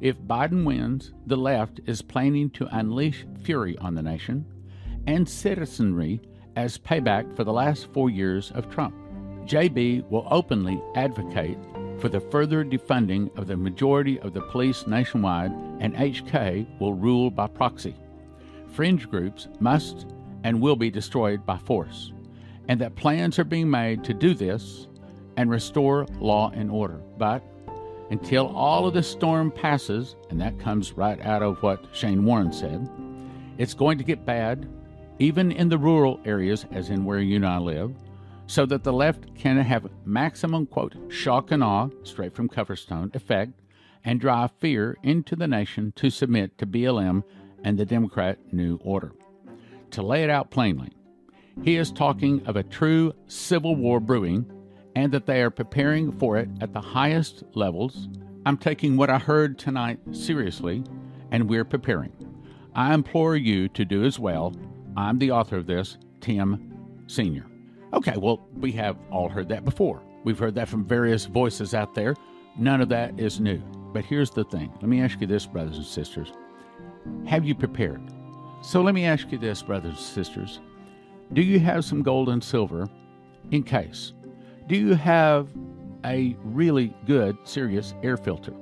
If 0.00 0.20
Biden 0.20 0.64
wins, 0.64 1.12
the 1.27 1.37
left 1.37 1.81
is 1.87 2.03
planning 2.03 2.50
to 2.50 2.68
unleash 2.77 3.27
fury 3.42 3.77
on 3.79 3.94
the 3.94 4.03
nation 4.03 4.44
and 5.07 5.29
citizenry 5.29 6.20
as 6.57 6.79
payback 6.79 7.35
for 7.37 7.44
the 7.44 7.53
last 7.53 7.92
four 7.92 8.11
years 8.11 8.50
of 8.53 8.70
Trump. 8.70 8.94
JB 9.44 10.09
will 10.11 10.27
openly 10.31 10.81
advocate 10.94 11.59
for 11.98 12.09
the 12.09 12.20
further 12.20 12.64
defunding 12.64 13.37
of 13.37 13.46
the 13.46 13.57
majority 13.57 14.18
of 14.20 14.33
the 14.33 14.40
police 14.40 14.87
nationwide, 14.87 15.53
and 15.81 15.94
HK 15.94 16.66
will 16.81 16.94
rule 16.94 17.31
by 17.31 17.46
proxy. 17.46 17.94
Fringe 18.72 19.09
groups 19.09 19.48
must 19.61 20.07
and 20.44 20.61
will 20.61 20.77
be 20.77 20.90
destroyed 20.90 21.44
by 21.46 21.59
force, 21.59 22.12
and 22.68 22.81
that 22.81 22.96
plans 22.96 23.38
are 23.38 23.44
being 23.44 23.70
made 23.70 24.05
to 24.05 24.14
do 24.14 24.35
this 24.35 24.88
and 25.37 25.50
restore 25.50 26.07
law 26.20 26.50
and 26.55 26.70
order. 26.70 27.00
But 27.18 27.42
until 28.11 28.48
all 28.48 28.87
of 28.87 28.94
this 28.94 29.11
storm 29.11 29.50
passes, 29.50 30.16
and 30.31 30.40
that 30.40 30.59
comes 30.59 30.92
right 30.92 31.20
out 31.20 31.42
of 31.42 31.62
what 31.62 31.85
Shane 31.92 32.24
Warren 32.24 32.53
said, 32.53 32.88
it's 33.59 33.74
going 33.74 33.98
to 33.98 34.05
get 34.05 34.27
bad, 34.27 34.68
even 35.18 35.53
in 35.53 35.68
the 35.68 35.79
rural 35.79 36.20
areas, 36.24 36.66
as 36.70 36.90
in 36.90 37.05
where 37.05 37.20
you 37.20 37.37
and 37.37 37.46
I 37.46 37.59
live, 37.59 37.94
so 38.46 38.66
that 38.66 38.85
the 38.85 38.92
left 38.92 39.35
can 39.35 39.57
have 39.57 39.88
maximum, 40.05 40.66
quote, 40.66 40.94
shock 41.09 41.50
and 41.50 41.62
awe, 41.62 41.88
straight 42.03 42.35
from 42.35 42.48
Coverstone, 42.48 43.14
effect, 43.14 43.53
and 44.05 44.20
drive 44.20 44.50
fear 44.61 44.96
into 45.03 45.35
the 45.35 45.48
nation 45.48 45.92
to 45.96 46.11
submit 46.11 46.59
to 46.59 46.66
BLM 46.66 47.22
and 47.62 47.79
the 47.79 47.87
Democrat 47.87 48.38
New 48.53 48.77
Order. 48.83 49.12
To 49.92 50.03
lay 50.03 50.24
it 50.24 50.31
out 50.31 50.50
plainly, 50.50 50.90
he 51.62 51.76
is 51.76 51.90
talking 51.90 52.44
of 52.46 52.56
a 52.56 52.62
true 52.62 53.14
civil 53.26 53.76
war 53.76 54.00
brewing 54.00 54.50
and 54.96 55.12
that 55.12 55.26
they 55.26 55.42
are 55.42 55.50
preparing 55.50 56.12
for 56.12 56.36
it 56.36 56.48
at 56.60 56.72
the 56.72 56.80
highest 56.80 57.42
levels. 57.54 58.08
I'm 58.46 58.56
taking 58.56 58.96
what 58.96 59.10
I 59.10 59.18
heard 59.18 59.58
tonight 59.58 59.98
seriously, 60.12 60.84
and 61.30 61.48
we're 61.48 61.64
preparing. 61.64 62.12
I 62.74 62.94
implore 62.94 63.36
you 63.36 63.68
to 63.68 63.84
do 63.84 64.04
as 64.04 64.18
well. 64.18 64.54
I'm 64.96 65.18
the 65.18 65.30
author 65.30 65.56
of 65.56 65.66
this, 65.66 65.96
Tim 66.20 67.02
Sr. 67.06 67.46
Okay, 67.92 68.16
well, 68.16 68.46
we 68.56 68.72
have 68.72 68.96
all 69.10 69.28
heard 69.28 69.48
that 69.48 69.64
before. 69.64 70.02
We've 70.24 70.38
heard 70.38 70.54
that 70.56 70.68
from 70.68 70.84
various 70.84 71.26
voices 71.26 71.74
out 71.74 71.94
there. 71.94 72.16
None 72.56 72.80
of 72.80 72.88
that 72.88 73.18
is 73.18 73.40
new. 73.40 73.62
But 73.92 74.04
here's 74.04 74.30
the 74.30 74.44
thing 74.44 74.72
let 74.80 74.88
me 74.88 75.00
ask 75.00 75.20
you 75.20 75.26
this, 75.26 75.46
brothers 75.46 75.76
and 75.76 75.86
sisters. 75.86 76.32
Have 77.26 77.44
you 77.44 77.54
prepared? 77.54 78.02
So 78.62 78.80
let 78.82 78.94
me 78.94 79.04
ask 79.04 79.30
you 79.30 79.38
this, 79.38 79.62
brothers 79.62 79.96
and 79.96 79.98
sisters. 79.98 80.60
Do 81.32 81.42
you 81.42 81.58
have 81.60 81.84
some 81.84 82.02
gold 82.02 82.28
and 82.28 82.42
silver 82.42 82.88
in 83.50 83.62
case? 83.62 84.12
Do 84.66 84.76
you 84.76 84.94
have 84.94 85.48
a 86.04 86.37
really 86.42 86.94
good, 87.06 87.37
serious 87.44 87.94
air 88.02 88.16
filter? 88.16 88.54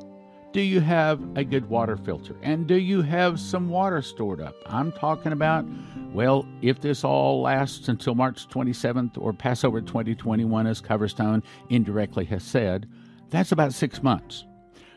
Do 0.52 0.60
you 0.60 0.80
have 0.80 1.20
a 1.36 1.44
good 1.44 1.68
water 1.68 1.96
filter? 1.96 2.36
And 2.42 2.66
do 2.66 2.76
you 2.76 3.00
have 3.02 3.40
some 3.40 3.68
water 3.68 4.02
stored 4.02 4.40
up? 4.40 4.54
I'm 4.66 4.92
talking 4.92 5.32
about, 5.32 5.64
well, 6.12 6.46
if 6.60 6.80
this 6.80 7.04
all 7.04 7.40
lasts 7.40 7.88
until 7.88 8.14
March 8.14 8.46
27th 8.48 9.16
or 9.16 9.32
Passover 9.32 9.80
2021, 9.80 10.66
as 10.66 10.82
Coverstone 10.82 11.42
indirectly 11.70 12.26
has 12.26 12.44
said, 12.44 12.86
that's 13.30 13.52
about 13.52 13.72
six 13.72 14.02
months. 14.02 14.44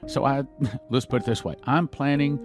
So 0.08 0.26
I 0.26 0.44
let's 0.90 1.06
put 1.06 1.22
it 1.24 1.26
this 1.26 1.44
way: 1.44 1.56
I'm 1.64 1.88
planning 1.88 2.38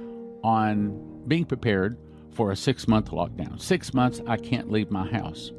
on 0.43 1.25
being 1.27 1.45
prepared 1.45 1.99
for 2.33 2.51
a 2.51 2.57
six-month 2.57 3.11
lockdown. 3.11 3.61
Six 3.61 3.93
months, 3.95 4.21
I 4.27 4.37
can't 4.37 4.71
leave 4.71 4.91
my 4.91 5.09
house. 5.11 5.53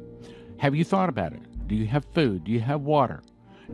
Have 0.58 0.74
you 0.74 0.84
thought 0.84 1.08
about 1.08 1.32
it? 1.32 1.42
Do 1.66 1.74
you 1.74 1.86
have 1.86 2.04
food? 2.12 2.44
Do 2.44 2.52
you 2.52 2.60
have 2.60 2.82
water? 2.82 3.22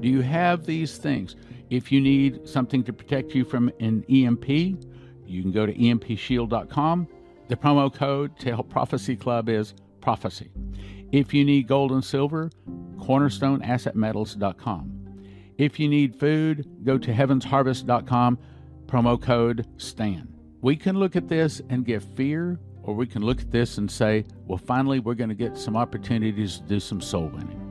Do 0.00 0.08
you 0.08 0.20
have 0.20 0.64
these 0.64 0.96
things? 0.98 1.36
If 1.70 1.92
you 1.92 2.00
need 2.00 2.48
something 2.48 2.82
to 2.84 2.92
protect 2.92 3.34
you 3.34 3.44
from 3.44 3.70
an 3.80 4.04
EMP, 4.08 4.48
you 4.48 5.42
can 5.42 5.52
go 5.52 5.66
to 5.66 5.74
empshield.com. 5.74 7.08
The 7.48 7.56
promo 7.56 7.92
code 7.92 8.38
to 8.40 8.50
help 8.50 8.70
Prophecy 8.70 9.16
Club 9.16 9.48
is 9.48 9.74
prophecy. 10.00 10.50
If 11.12 11.34
you 11.34 11.44
need 11.44 11.66
gold 11.66 11.92
and 11.92 12.04
silver, 12.04 12.50
cornerstoneassetmetals.com. 12.98 14.94
If 15.56 15.80
you 15.80 15.88
need 15.88 16.14
food, 16.14 16.84
go 16.84 16.98
to 16.98 17.12
heavensharvest.com, 17.12 18.38
promo 18.86 19.20
code 19.20 19.66
STAN. 19.76 20.28
We 20.60 20.76
can 20.76 20.98
look 20.98 21.16
at 21.16 21.28
this 21.28 21.60
and 21.68 21.84
give 21.84 22.04
fear, 22.16 22.58
or 22.88 22.94
we 22.94 23.06
can 23.06 23.20
look 23.20 23.42
at 23.42 23.50
this 23.50 23.76
and 23.76 23.90
say, 23.90 24.24
well, 24.46 24.56
finally, 24.56 24.98
we're 24.98 25.12
going 25.12 25.28
to 25.28 25.34
get 25.34 25.58
some 25.58 25.76
opportunities 25.76 26.56
to 26.56 26.62
do 26.62 26.80
some 26.80 27.02
soul 27.02 27.26
winning. 27.26 27.66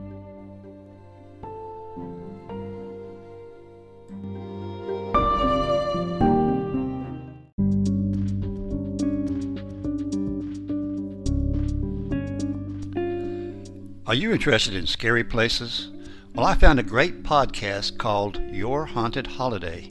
Are 14.06 14.14
you 14.14 14.30
interested 14.30 14.76
in 14.76 14.86
scary 14.86 15.24
places? 15.24 15.90
Well, 16.32 16.46
I 16.46 16.54
found 16.54 16.78
a 16.78 16.84
great 16.84 17.24
podcast 17.24 17.98
called 17.98 18.40
Your 18.52 18.86
Haunted 18.86 19.26
Holiday. 19.26 19.88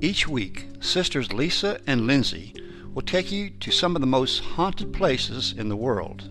Each 0.00 0.26
week, 0.26 0.66
sisters 0.80 1.32
Lisa 1.32 1.78
and 1.86 2.08
Lindsay 2.08 2.54
will 2.98 3.02
take 3.02 3.30
you 3.30 3.48
to 3.48 3.70
some 3.70 3.94
of 3.94 4.00
the 4.00 4.08
most 4.08 4.40
haunted 4.40 4.92
places 4.92 5.54
in 5.56 5.68
the 5.68 5.76
world. 5.76 6.28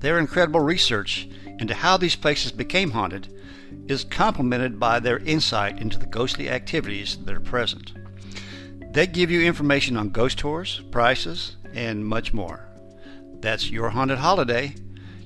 Their 0.00 0.18
incredible 0.18 0.58
research 0.58 1.28
into 1.60 1.72
how 1.72 1.96
these 1.96 2.16
places 2.16 2.50
became 2.50 2.90
haunted 2.90 3.32
is 3.86 4.02
complemented 4.02 4.80
by 4.80 4.98
their 4.98 5.18
insight 5.18 5.80
into 5.80 5.96
the 5.96 6.06
ghostly 6.06 6.50
activities 6.50 7.16
that 7.24 7.36
are 7.36 7.40
present. 7.40 7.92
They 8.92 9.06
give 9.06 9.30
you 9.30 9.42
information 9.42 9.96
on 9.96 10.08
ghost 10.08 10.40
tours, 10.40 10.82
prices, 10.90 11.54
and 11.72 12.04
much 12.04 12.34
more. 12.34 12.66
That's 13.38 13.70
Your 13.70 13.90
Haunted 13.90 14.18
Holiday 14.18 14.74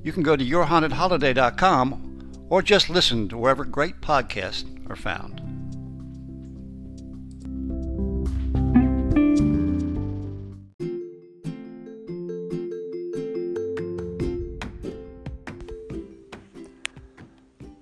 you 0.04 0.12
can 0.12 0.22
go 0.22 0.36
to 0.36 0.44
yourhauntedholiday.com 0.44 2.46
or 2.50 2.60
just 2.60 2.90
listen 2.90 3.26
to 3.30 3.38
wherever 3.38 3.64
great 3.64 4.02
podcasts 4.02 4.90
are 4.90 4.96
found. 4.96 5.57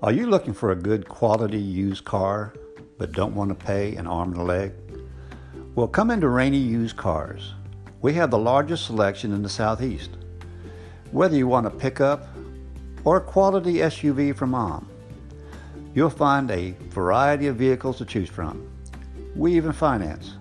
Are 0.06 0.12
you 0.12 0.28
looking 0.28 0.54
for 0.54 0.70
a 0.70 0.76
good 0.76 1.08
quality 1.08 1.58
used 1.58 2.04
car 2.04 2.54
but 2.96 3.10
don't 3.10 3.34
want 3.34 3.48
to 3.48 3.66
pay 3.66 3.96
an 3.96 4.06
arm 4.06 4.30
and 4.30 4.40
a 4.40 4.44
leg? 4.44 4.72
Well, 5.74 5.88
come 5.88 6.12
into 6.12 6.28
Rainy 6.28 6.58
Used 6.58 6.96
Cars. 6.96 7.54
We 8.02 8.14
have 8.14 8.30
the 8.30 8.38
largest 8.38 8.86
selection 8.86 9.32
in 9.32 9.42
the 9.42 9.48
Southeast. 9.48 10.10
Whether 11.10 11.36
you 11.36 11.48
want 11.48 11.66
a 11.66 11.70
pickup 11.70 12.28
or 13.02 13.16
a 13.16 13.20
quality 13.20 13.78
SUV 13.78 14.36
from 14.36 14.50
mom, 14.50 14.88
you'll 15.92 16.08
find 16.08 16.52
a 16.52 16.76
variety 16.90 17.48
of 17.48 17.56
vehicles 17.56 17.98
to 17.98 18.04
choose 18.04 18.28
from. 18.28 18.64
We 19.34 19.56
even 19.56 19.72
finance. 19.72 20.36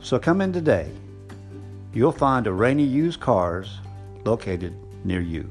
So 0.00 0.16
come 0.20 0.40
in 0.40 0.52
today. 0.52 0.92
You'll 1.92 2.12
find 2.12 2.46
a 2.46 2.52
Rainy 2.52 2.84
Used 2.84 3.18
Cars 3.18 3.80
located 4.24 4.76
near 5.04 5.20
you. 5.20 5.50